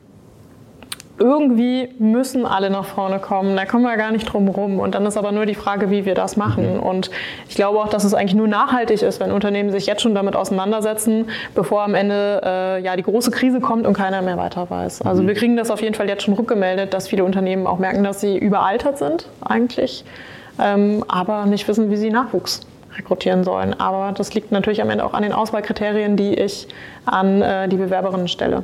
irgendwie 1.17 1.89
müssen 1.97 2.45
alle 2.45 2.69
nach 2.69 2.86
vorne 2.86 3.19
kommen. 3.19 3.56
Da 3.56 3.65
kommen 3.65 3.84
wir 3.84 3.95
gar 3.95 4.12
nicht 4.12 4.25
drum 4.25 4.47
rum. 4.47 4.80
Und 4.80 4.95
dann 4.95 5.06
ist 5.06 5.15
aber 5.15 5.32
nur 5.32 5.45
die 5.45 5.56
Frage, 5.56 5.89
wie 5.89 6.06
wir 6.06 6.13
das 6.13 6.36
machen. 6.36 6.75
Mhm. 6.75 6.80
Und 6.82 7.10
ich 7.47 7.56
glaube 7.56 7.80
auch, 7.80 7.88
dass 7.88 8.04
es 8.04 8.13
eigentlich 8.13 8.36
nur 8.36 8.47
nachhaltig 8.47 9.01
ist, 9.01 9.19
wenn 9.19 9.32
Unternehmen 9.32 9.71
sich 9.71 9.86
jetzt 9.86 10.01
schon 10.01 10.13
damit 10.13 10.36
auseinandersetzen, 10.36 11.28
bevor 11.54 11.84
am 11.84 11.95
Ende 11.95 12.41
äh, 12.43 12.82
ja 12.82 12.95
die 12.95 13.04
große 13.04 13.32
Krise 13.32 13.62
kommt 13.62 13.88
und 13.88 13.93
keiner 13.93 14.21
mehr 14.21 14.38
weiter 14.38 14.69
weiß. 14.69 15.04
Also 15.04 15.23
mhm. 15.23 15.28
wir 15.28 15.36
kriegen 15.36 15.56
das 15.56 15.71
auf 15.71 15.82
jeden 15.82 15.95
Fall 15.95 16.10
jetzt 16.10 16.23
schon 16.23 16.34
rückgemeldet, 16.34 16.93
dass 16.93 17.08
viele 17.08 17.23
Unternehmen 17.23 17.65
auch 17.65 17.80
merken, 17.80 18.04
dass 18.04 18.19
sie 18.19 18.38
überaltert 18.38 18.97
sind 18.97 19.28
eigentlich, 19.41 20.04
ähm, 20.60 21.06
aber 21.08 21.45
nicht 21.45 21.67
wissen, 21.67 21.89
wie 21.91 21.97
sie 21.97 22.10
Nachwuchs 22.10 22.62
rekrutieren 22.97 23.43
sollen. 23.43 23.73
Aber 23.80 24.12
das 24.12 24.34
liegt 24.34 24.51
natürlich 24.51 24.82
am 24.82 24.89
Ende 24.89 25.06
auch 25.06 25.13
an 25.13 25.23
den 25.23 25.34
Auswahlkriterien, 25.34 26.17
die 26.17 26.34
ich 26.34 26.67
an 27.06 27.41
äh, 27.41 27.67
die 27.69 27.78
Bewerberinnen 27.78 28.28
stelle. 28.28 28.63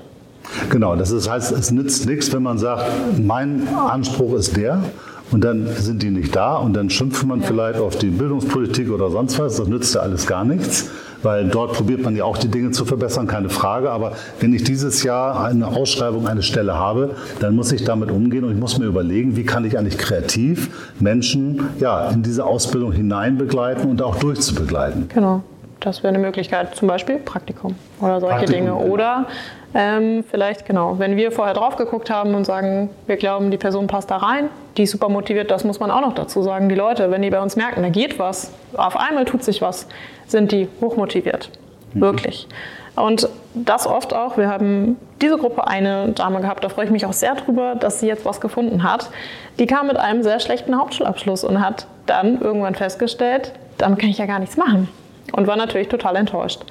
Genau, 0.69 0.95
das 0.95 1.29
heißt, 1.29 1.51
es 1.51 1.71
nützt 1.71 2.05
nichts, 2.05 2.31
wenn 2.33 2.43
man 2.43 2.57
sagt, 2.57 2.85
mein 3.19 3.67
Anspruch 3.67 4.35
ist 4.35 4.57
der 4.57 4.83
und 5.31 5.43
dann 5.43 5.67
sind 5.77 6.03
die 6.03 6.09
nicht 6.09 6.35
da 6.35 6.55
und 6.55 6.73
dann 6.73 6.89
schimpft 6.89 7.25
man 7.25 7.41
vielleicht 7.41 7.79
auf 7.79 7.97
die 7.97 8.09
Bildungspolitik 8.09 8.91
oder 8.91 9.09
sonst 9.09 9.39
was. 9.39 9.57
Das 9.57 9.67
nützt 9.67 9.95
ja 9.95 10.01
alles 10.01 10.27
gar 10.27 10.43
nichts, 10.43 10.89
weil 11.23 11.47
dort 11.47 11.73
probiert 11.73 12.01
man 12.03 12.15
ja 12.15 12.25
auch 12.25 12.37
die 12.37 12.49
Dinge 12.49 12.71
zu 12.71 12.83
verbessern, 12.83 13.27
keine 13.27 13.49
Frage. 13.49 13.91
Aber 13.91 14.13
wenn 14.39 14.53
ich 14.53 14.63
dieses 14.63 15.03
Jahr 15.03 15.45
eine 15.45 15.67
Ausschreibung, 15.67 16.27
eine 16.27 16.43
Stelle 16.43 16.73
habe, 16.73 17.15
dann 17.39 17.55
muss 17.55 17.71
ich 17.71 17.85
damit 17.85 18.11
umgehen 18.11 18.43
und 18.43 18.51
ich 18.51 18.59
muss 18.59 18.77
mir 18.77 18.85
überlegen, 18.85 19.37
wie 19.37 19.43
kann 19.43 19.63
ich 19.63 19.77
eigentlich 19.77 19.97
kreativ 19.97 20.69
Menschen 20.99 21.69
ja, 21.79 22.09
in 22.09 22.23
diese 22.23 22.45
Ausbildung 22.45 22.91
hinein 22.91 23.37
begleiten 23.37 23.89
und 23.89 24.01
auch 24.01 24.17
durchzubegleiten. 24.17 25.07
Genau. 25.13 25.43
Das 25.81 26.03
wäre 26.03 26.13
eine 26.13 26.19
Möglichkeit, 26.23 26.75
zum 26.75 26.87
Beispiel 26.87 27.17
Praktikum 27.17 27.75
oder 27.99 28.19
solche 28.19 28.37
Praktikum, 28.37 28.65
Dinge. 28.65 28.77
Genau. 28.77 28.93
Oder 28.93 29.25
ähm, 29.73 30.23
vielleicht, 30.29 30.65
genau, 30.67 30.99
wenn 30.99 31.17
wir 31.17 31.31
vorher 31.31 31.55
drauf 31.55 31.75
geguckt 31.75 32.11
haben 32.11 32.35
und 32.35 32.45
sagen, 32.45 32.91
wir 33.07 33.17
glauben, 33.17 33.49
die 33.49 33.57
Person 33.57 33.87
passt 33.87 34.11
da 34.11 34.17
rein, 34.17 34.49
die 34.77 34.83
ist 34.83 34.91
super 34.91 35.09
motiviert, 35.09 35.49
das 35.49 35.63
muss 35.63 35.79
man 35.79 35.89
auch 35.89 36.01
noch 36.01 36.13
dazu 36.13 36.43
sagen. 36.43 36.69
Die 36.69 36.75
Leute, 36.75 37.09
wenn 37.09 37.23
die 37.23 37.31
bei 37.31 37.41
uns 37.41 37.55
merken, 37.55 37.81
da 37.81 37.89
geht 37.89 38.19
was, 38.19 38.51
auf 38.77 38.95
einmal 38.95 39.25
tut 39.25 39.43
sich 39.43 39.61
was, 39.63 39.87
sind 40.27 40.51
die 40.51 40.69
hochmotiviert. 40.81 41.49
Mhm. 41.93 42.01
Wirklich. 42.01 42.47
Und 42.95 43.27
das 43.55 43.87
oft 43.87 44.13
auch. 44.13 44.37
Wir 44.37 44.49
haben 44.49 44.97
diese 45.19 45.37
Gruppe 45.37 45.67
eine 45.67 46.09
Dame 46.09 46.41
gehabt, 46.41 46.63
da 46.63 46.69
freue 46.69 46.85
ich 46.85 46.91
mich 46.91 47.07
auch 47.07 47.13
sehr 47.13 47.33
drüber, 47.33 47.73
dass 47.73 48.01
sie 48.01 48.07
jetzt 48.07 48.23
was 48.23 48.39
gefunden 48.39 48.83
hat. 48.83 49.09
Die 49.57 49.65
kam 49.65 49.87
mit 49.87 49.97
einem 49.97 50.21
sehr 50.21 50.39
schlechten 50.39 50.77
Hauptschulabschluss 50.77 51.43
und 51.43 51.59
hat 51.59 51.87
dann 52.05 52.39
irgendwann 52.39 52.75
festgestellt, 52.75 53.53
dann 53.79 53.97
kann 53.97 54.09
ich 54.09 54.19
ja 54.19 54.27
gar 54.27 54.37
nichts 54.37 54.57
machen 54.57 54.89
und 55.31 55.47
war 55.47 55.55
natürlich 55.55 55.87
total 55.87 56.15
enttäuscht. 56.15 56.61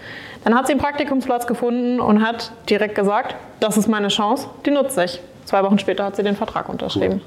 Dann 0.45 0.55
hat 0.55 0.67
sie 0.67 0.73
einen 0.73 0.81
Praktikumsplatz 0.81 1.47
gefunden 1.47 2.01
und 2.01 2.23
hat 2.23 2.53
direkt 2.69 2.95
gesagt, 2.95 3.35
das 3.61 3.77
ist 3.77 3.89
meine 3.89 4.09
Chance, 4.09 4.47
die 4.65 4.71
nutze 4.71 5.05
ich. 5.05 5.21
Zwei 5.45 5.63
Wochen 5.63 5.79
später 5.79 6.05
hat 6.05 6.17
sie 6.17 6.23
den 6.23 6.37
Vertrag 6.37 6.69
unterschrieben. 6.69 7.21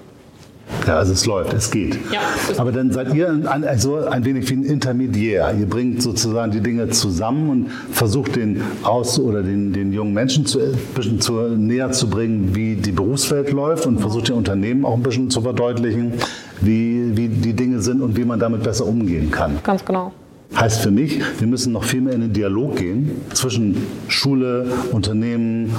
Ja, 0.87 0.97
also 0.97 1.13
es 1.13 1.25
läuft, 1.25 1.53
es 1.53 1.71
geht. 1.71 1.97
Ja. 2.11 2.19
Aber 2.57 2.71
dann 2.71 2.91
seid 2.91 3.13
ihr 3.13 3.29
ein, 3.29 3.63
also 3.63 4.05
ein 4.05 4.25
wenig 4.25 4.49
wie 4.49 4.55
ein 4.55 4.63
Intermediär. 4.63 5.53
Ihr 5.57 5.65
bringt 5.65 6.01
sozusagen 6.01 6.51
die 6.51 6.61
Dinge 6.61 6.89
zusammen 6.89 7.49
und 7.49 7.71
versucht 7.91 8.35
den 8.35 8.61
aus 8.83 9.19
oder 9.19 9.43
den, 9.43 9.71
den 9.71 9.93
jungen 9.93 10.13
Menschen 10.13 10.45
zu, 10.45 10.59
ein 10.59 10.77
bisschen 10.95 11.21
zu, 11.21 11.33
näher 11.33 11.91
zu 11.91 12.09
bringen, 12.09 12.55
wie 12.55 12.75
die 12.75 12.91
Berufswelt 12.91 13.51
läuft 13.51 13.85
und 13.85 13.99
versucht 13.99 14.29
den 14.29 14.35
Unternehmen 14.35 14.85
auch 14.85 14.95
ein 14.95 15.03
bisschen 15.03 15.29
zu 15.29 15.41
verdeutlichen, 15.41 16.13
wie, 16.61 17.15
wie 17.15 17.27
die 17.27 17.53
Dinge 17.53 17.81
sind 17.81 18.01
und 18.01 18.17
wie 18.17 18.25
man 18.25 18.39
damit 18.39 18.63
besser 18.63 18.85
umgehen 18.85 19.31
kann. 19.31 19.59
Ganz 19.63 19.85
genau. 19.85 20.11
Heißt 20.55 20.81
für 20.81 20.91
mich, 20.91 21.19
wir 21.39 21.47
müssen 21.47 21.73
noch 21.73 21.83
viel 21.83 22.01
mehr 22.01 22.13
in 22.13 22.21
den 22.21 22.33
Dialog 22.33 22.75
gehen 22.75 23.21
zwischen 23.33 23.87
Schule, 24.07 24.67
Unternehmen, 24.91 25.71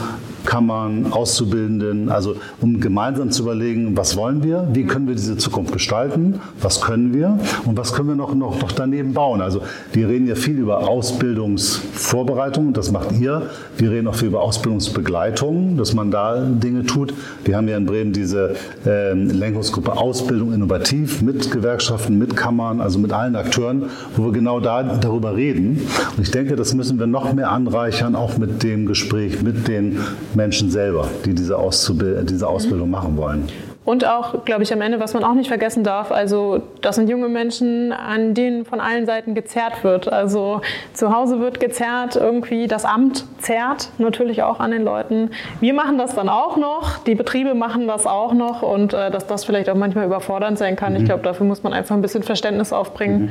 Kammern, 0.44 1.12
Auszubildenden, 1.12 2.08
also 2.08 2.36
um 2.60 2.80
gemeinsam 2.80 3.30
zu 3.30 3.42
überlegen, 3.44 3.96
was 3.96 4.16
wollen 4.16 4.42
wir, 4.42 4.68
wie 4.72 4.84
können 4.84 5.06
wir 5.06 5.14
diese 5.14 5.36
Zukunft 5.36 5.72
gestalten, 5.72 6.40
was 6.60 6.80
können 6.80 7.14
wir 7.14 7.38
und 7.64 7.78
was 7.78 7.92
können 7.92 8.08
wir 8.08 8.16
noch, 8.16 8.34
noch, 8.34 8.60
noch 8.60 8.72
daneben 8.72 9.14
bauen. 9.14 9.40
Also 9.40 9.62
wir 9.92 10.08
reden 10.08 10.26
ja 10.26 10.34
viel 10.34 10.58
über 10.58 10.88
Ausbildungsvorbereitung, 10.88 12.72
das 12.72 12.90
macht 12.90 13.12
ihr. 13.12 13.50
Wir 13.78 13.90
reden 13.90 14.08
auch 14.08 14.16
viel 14.16 14.28
über 14.28 14.42
Ausbildungsbegleitung, 14.42 15.76
dass 15.76 15.94
man 15.94 16.10
da 16.10 16.40
Dinge 16.40 16.84
tut. 16.84 17.14
Wir 17.44 17.56
haben 17.56 17.68
ja 17.68 17.76
in 17.76 17.86
Bremen 17.86 18.12
diese 18.12 18.56
äh, 18.84 19.12
Lenkungsgruppe 19.12 19.96
Ausbildung 19.96 20.52
innovativ 20.52 21.22
mit 21.22 21.50
Gewerkschaften, 21.50 22.18
mit 22.18 22.36
Kammern, 22.36 22.80
also 22.80 22.98
mit 22.98 23.12
allen 23.12 23.36
Akteuren, 23.36 23.84
wo 24.16 24.26
wir 24.26 24.32
genau 24.32 24.60
da, 24.64 24.82
darüber 24.82 25.36
reden. 25.36 25.86
Und 26.16 26.22
ich 26.22 26.30
denke, 26.30 26.56
das 26.56 26.74
müssen 26.74 26.98
wir 26.98 27.06
noch 27.06 27.32
mehr 27.32 27.50
anreichern, 27.50 28.16
auch 28.16 28.38
mit 28.38 28.62
dem 28.62 28.86
Gespräch 28.86 29.42
mit 29.42 29.68
den 29.68 29.98
Menschen 30.34 30.70
selber, 30.70 31.08
die 31.24 31.34
diese, 31.34 31.58
Auszubild 31.58 32.30
diese 32.30 32.48
Ausbildung 32.48 32.90
machen 32.90 33.16
wollen. 33.16 33.48
Und 33.84 34.06
auch, 34.06 34.46
glaube 34.46 34.62
ich, 34.62 34.72
am 34.72 34.80
Ende, 34.80 34.98
was 34.98 35.12
man 35.12 35.24
auch 35.24 35.34
nicht 35.34 35.48
vergessen 35.48 35.84
darf, 35.84 36.10
also 36.10 36.62
das 36.80 36.96
sind 36.96 37.10
junge 37.10 37.28
Menschen, 37.28 37.92
an 37.92 38.32
denen 38.32 38.64
von 38.64 38.80
allen 38.80 39.04
Seiten 39.04 39.34
gezerrt 39.34 39.84
wird. 39.84 40.10
Also 40.10 40.62
zu 40.94 41.14
Hause 41.14 41.38
wird 41.40 41.60
gezerrt, 41.60 42.16
irgendwie 42.16 42.66
das 42.66 42.86
Amt 42.86 43.26
zerrt 43.38 43.90
natürlich 43.98 44.42
auch 44.42 44.58
an 44.58 44.70
den 44.70 44.84
Leuten. 44.84 45.30
Wir 45.60 45.74
machen 45.74 45.98
das 45.98 46.14
dann 46.14 46.30
auch 46.30 46.56
noch, 46.56 46.98
die 47.04 47.14
Betriebe 47.14 47.54
machen 47.54 47.86
das 47.86 48.06
auch 48.06 48.32
noch 48.32 48.62
und 48.62 48.94
äh, 48.94 49.10
dass 49.10 49.26
das 49.26 49.44
vielleicht 49.44 49.68
auch 49.68 49.76
manchmal 49.76 50.06
überfordernd 50.06 50.56
sein 50.56 50.76
kann. 50.76 50.94
Mhm. 50.94 51.00
Ich 51.00 51.04
glaube, 51.04 51.22
dafür 51.22 51.44
muss 51.44 51.62
man 51.62 51.74
einfach 51.74 51.94
ein 51.94 52.02
bisschen 52.02 52.22
Verständnis 52.22 52.72
aufbringen. 52.72 53.22
Mhm 53.22 53.30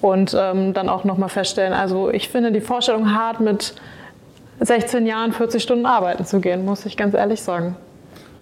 und 0.00 0.36
ähm, 0.38 0.72
dann 0.74 0.88
auch 0.88 1.04
nochmal 1.04 1.28
feststellen, 1.28 1.72
also 1.72 2.10
ich 2.10 2.28
finde 2.28 2.52
die 2.52 2.60
Vorstellung 2.60 3.14
hart, 3.14 3.40
mit 3.40 3.74
16 4.60 5.06
Jahren 5.06 5.32
40 5.32 5.62
Stunden 5.62 5.86
arbeiten 5.86 6.24
zu 6.24 6.40
gehen, 6.40 6.64
muss 6.64 6.86
ich 6.86 6.96
ganz 6.96 7.14
ehrlich 7.14 7.42
sagen. 7.42 7.76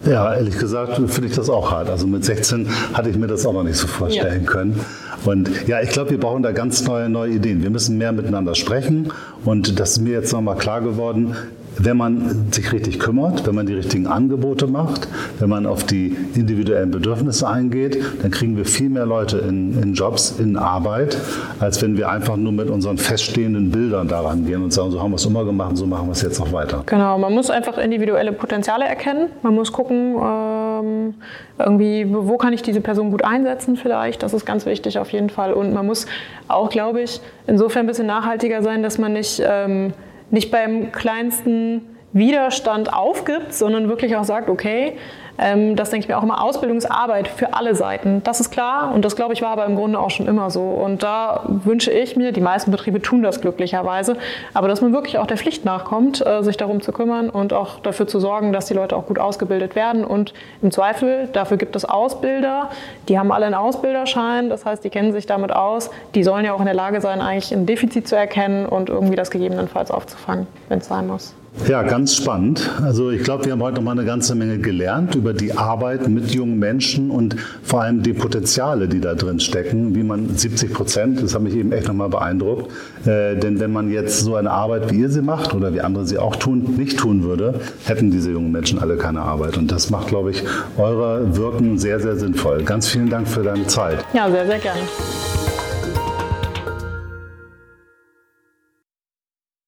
Ja, 0.07 0.35
ehrlich 0.35 0.59
gesagt 0.59 0.97
finde 0.97 1.29
ich 1.29 1.35
das 1.35 1.49
auch 1.49 1.71
hart. 1.71 1.89
Also 1.89 2.07
mit 2.07 2.25
16 2.25 2.69
hatte 2.93 3.09
ich 3.09 3.17
mir 3.17 3.27
das 3.27 3.47
auch 3.47 3.55
noch 3.55 3.63
nicht 3.63 3.77
so 3.77 3.87
vorstellen 3.87 4.45
ja. 4.45 4.51
können. 4.51 4.81
Und 5.25 5.67
ja, 5.67 5.81
ich 5.81 5.91
glaube, 5.91 6.11
wir 6.11 6.21
brauchen 6.21 6.43
da 6.43 6.53
ganz 6.53 6.85
neue, 6.85 7.09
neue 7.09 7.31
Ideen. 7.31 7.63
Wir 7.63 7.71
müssen 7.71 7.97
mehr 7.97 8.13
miteinander 8.13 8.55
sprechen. 8.55 9.13
Und 9.45 9.81
das 9.81 9.93
ist 9.93 10.01
mir 10.01 10.13
jetzt 10.13 10.33
nochmal 10.33 10.57
klar 10.57 10.83
geworden 10.83 11.37
wenn 11.79 11.97
man 11.97 12.53
sich 12.53 12.73
richtig 12.73 12.99
kümmert, 12.99 13.47
wenn 13.47 13.55
man 13.55 13.67
die 13.67 13.75
richtigen 13.75 14.07
Angebote 14.07 14.67
macht, 14.67 15.09
wenn 15.39 15.49
man 15.49 15.67
auf 15.67 15.85
die 15.85 16.17
individuellen 16.35 16.91
Bedürfnisse 16.91 17.49
eingeht, 17.49 18.03
dann 18.23 18.31
kriegen 18.31 18.57
wir 18.57 18.65
viel 18.65 18.91
mehr 18.91 19.07
Leute 19.07 19.39
in, 19.39 19.81
in 19.83 19.95
Jobs, 19.95 20.39
in 20.39 20.57
Arbeit, 20.57 21.17
als 21.61 21.83
wenn 21.83 21.97
wir 21.97 22.09
einfach 22.09 22.37
nur 22.37 22.53
mit 22.53 22.71
unseren 22.71 22.99
feststehenden 22.99 23.71
Bildern 23.71 24.09
daran 24.09 24.47
gehen 24.47 24.63
und 24.63 24.73
sagen, 24.73 24.91
so 24.91 25.03
haben 25.03 25.11
wir 25.11 25.17
es 25.17 25.27
immer 25.27 25.45
gemacht, 25.45 25.77
so 25.77 25.87
machen 25.87 26.07
wir 26.07 26.13
es 26.13 26.23
jetzt 26.23 26.41
auch 26.41 26.53
weiter. 26.53 26.83
Genau, 26.87 27.19
man 27.19 27.33
muss 27.33 27.51
einfach 27.51 27.79
individuelle 27.79 28.33
Potenziale 28.33 28.85
erkennen. 28.85 29.29
Man 29.43 29.55
muss 29.55 29.73
gucken, 29.73 30.17
ähm, 30.23 31.15
irgendwie, 31.59 32.07
wo 32.09 32.37
kann 32.37 32.53
ich 32.53 32.63
diese 32.63 32.81
Person 32.81 33.11
gut 33.11 33.25
einsetzen 33.25 33.77
vielleicht. 33.77 34.23
Das 34.23 34.35
ist 34.35 34.45
ganz 34.45 34.67
wichtig 34.67 34.99
auf 34.99 35.11
jeden 35.11 35.31
Fall. 35.31 35.53
Und 35.53 35.73
man 35.73 35.87
muss 35.87 36.07
auch, 36.49 36.71
glaube 36.71 37.03
ich, 37.03 37.21
insofern 37.47 37.85
ein 37.85 37.87
bisschen 37.87 38.07
nachhaltiger 38.07 38.63
sein, 38.63 38.83
dass 38.83 38.99
man 38.99 39.13
nicht... 39.13 39.43
Ähm, 39.45 39.93
nicht 40.35 40.51
beim 40.51 40.93
kleinsten 40.93 41.83
Widerstand 42.15 42.93
aufgibt, 42.93 43.53
sondern 43.53 43.89
wirklich 43.89 44.17
auch 44.17 44.25
sagt, 44.25 44.49
okay, 44.49 44.97
ähm, 45.39 45.75
das 45.75 45.91
denke 45.91 46.05
ich 46.05 46.09
mir 46.09 46.17
auch 46.17 46.23
immer, 46.23 46.43
Ausbildungsarbeit 46.43 47.29
für 47.29 47.55
alle 47.55 47.75
Seiten. 47.75 48.23
Das 48.23 48.41
ist 48.41 48.51
klar 48.51 48.93
und 48.95 49.05
das, 49.05 49.17
glaube 49.17 49.33
ich, 49.33 49.43
war 49.43 49.51
aber 49.51 49.67
im 49.67 49.75
Grunde 49.75 49.99
auch 49.99 50.11
schon 50.11 50.29
immer 50.29 50.51
so. 50.51 50.63
Und 50.63 51.03
da 51.03 51.45
wünsche 51.47 51.91
ich 51.91 52.17
mir, 52.17 52.33
die 52.33 52.41
meisten 52.41 52.71
Betriebe 52.71 53.03
tun 53.03 53.23
das 53.23 53.41
glücklicherweise, 53.41 54.17
aber 54.53 54.69
dass 54.69 54.81
man 54.81 54.93
wirklich 54.93 55.19
auch 55.19 55.27
der 55.27 55.37
Pflicht 55.37 55.65
nachkommt, 55.65 56.25
äh, 56.25 56.43
sich 56.43 56.57
darum 56.57 56.81
zu 56.81 56.93
kümmern 56.93 57.31
und 57.31 57.53
auch 57.53 57.81
dafür 57.81 58.07
zu 58.07 58.21
sorgen, 58.21 58.53
dass 58.53 58.67
die 58.67 58.75
Leute 58.75 58.97
auch 58.97 59.07
gut 59.07 59.19
ausgebildet 59.19 59.75
werden. 59.75 60.05
Und 60.05 60.35
im 60.63 60.71
Zweifel, 60.71 61.29
dafür 61.33 61.57
gibt 61.57 61.75
es 61.75 61.85
Ausbilder, 61.85 62.71
die 63.09 63.19
haben 63.19 63.33
alle 63.33 63.47
einen 63.47 63.57
Ausbilderschein, 63.57 64.49
das 64.49 64.65
heißt, 64.65 64.85
die 64.85 64.91
kennen 64.91 65.13
sich 65.13 65.27
damit 65.27 65.53
aus. 65.53 65.91
Die 66.15 66.23
sollen 66.23 66.45
ja 66.45 66.53
auch 66.53 66.61
in 66.61 66.67
der 66.67 66.75
Lage 66.75 67.01
sein, 67.01 67.21
eigentlich 67.21 67.53
ein 67.53 67.67
Defizit 67.67 68.07
zu 68.07 68.17
erkennen 68.17 68.67
und 68.67 68.89
irgendwie 68.89 69.17
das 69.17 69.31
gegebenenfalls 69.31 69.91
aufzufangen, 69.91 70.47
wenn 70.69 70.79
es 70.79 70.87
sein 70.87 71.07
muss. 71.09 71.35
Ja, 71.69 71.83
ganz 71.83 72.15
spannend. 72.17 72.71
Also 72.83 73.11
ich 73.11 73.23
glaube, 73.23 73.47
wir 73.47 73.53
haben 73.53 73.63
heute 73.63 73.77
noch 73.77 73.85
mal 73.85 73.93
eine 73.93 74.05
ganze 74.05 74.35
Menge 74.35 74.59
gelernt 74.59 75.15
über 75.15 75.33
die 75.33 75.57
Arbeit 75.57 76.09
mit 76.09 76.35
jungen 76.35 76.59
Menschen 76.59 77.11
und 77.11 77.37
vor 77.63 77.81
allem 77.81 78.03
die 78.03 78.13
Potenziale, 78.13 78.87
die 78.87 79.01
da 79.01 79.15
drin 79.15 79.41
stecken, 79.41 79.95
wie 79.95 80.03
man 80.03 80.37
70 80.37 80.75
Prozent, 80.75 81.23
das 81.23 81.35
hat 81.35 81.43
mich 81.43 81.55
eben 81.55 81.73
echt 81.73 81.89
noch 81.89 81.95
mal 81.95 82.09
beeindruckt, 82.09 82.71
äh, 83.07 83.37
denn 83.37 83.61
wenn 83.61 83.73
man 83.73 83.91
jetzt 83.91 84.21
so 84.21 84.37
eine 84.37 84.51
Arbeit, 84.51 84.91
wie 84.91 85.01
ihr 85.01 85.09
sie 85.09 85.23
macht 85.23 85.55
oder 85.55 85.73
wie 85.73 85.81
andere 85.81 86.05
sie 86.07 86.19
auch 86.19 86.37
tun, 86.37 86.75
nicht 86.77 86.99
tun 86.99 87.23
würde, 87.23 87.61
hätten 87.85 88.11
diese 88.11 88.33
jungen 88.33 88.53
Menschen 88.53 88.79
alle 88.79 88.97
keine 88.97 89.23
Arbeit. 89.23 89.57
Und 89.57 89.73
das 89.73 89.89
macht, 89.91 90.09
glaube 90.09 90.33
ich, 90.33 90.43
eure 90.77 91.37
Wirken 91.37 91.79
sehr, 91.79 91.99
sehr 92.01 92.17
sinnvoll. 92.17 92.63
Ganz 92.65 92.89
vielen 92.89 93.09
Dank 93.09 93.27
für 93.27 93.43
deine 93.43 93.67
Zeit. 93.69 94.05
Ja, 94.13 94.31
sehr, 94.31 94.47
sehr 94.47 94.59
gerne. 94.59 94.81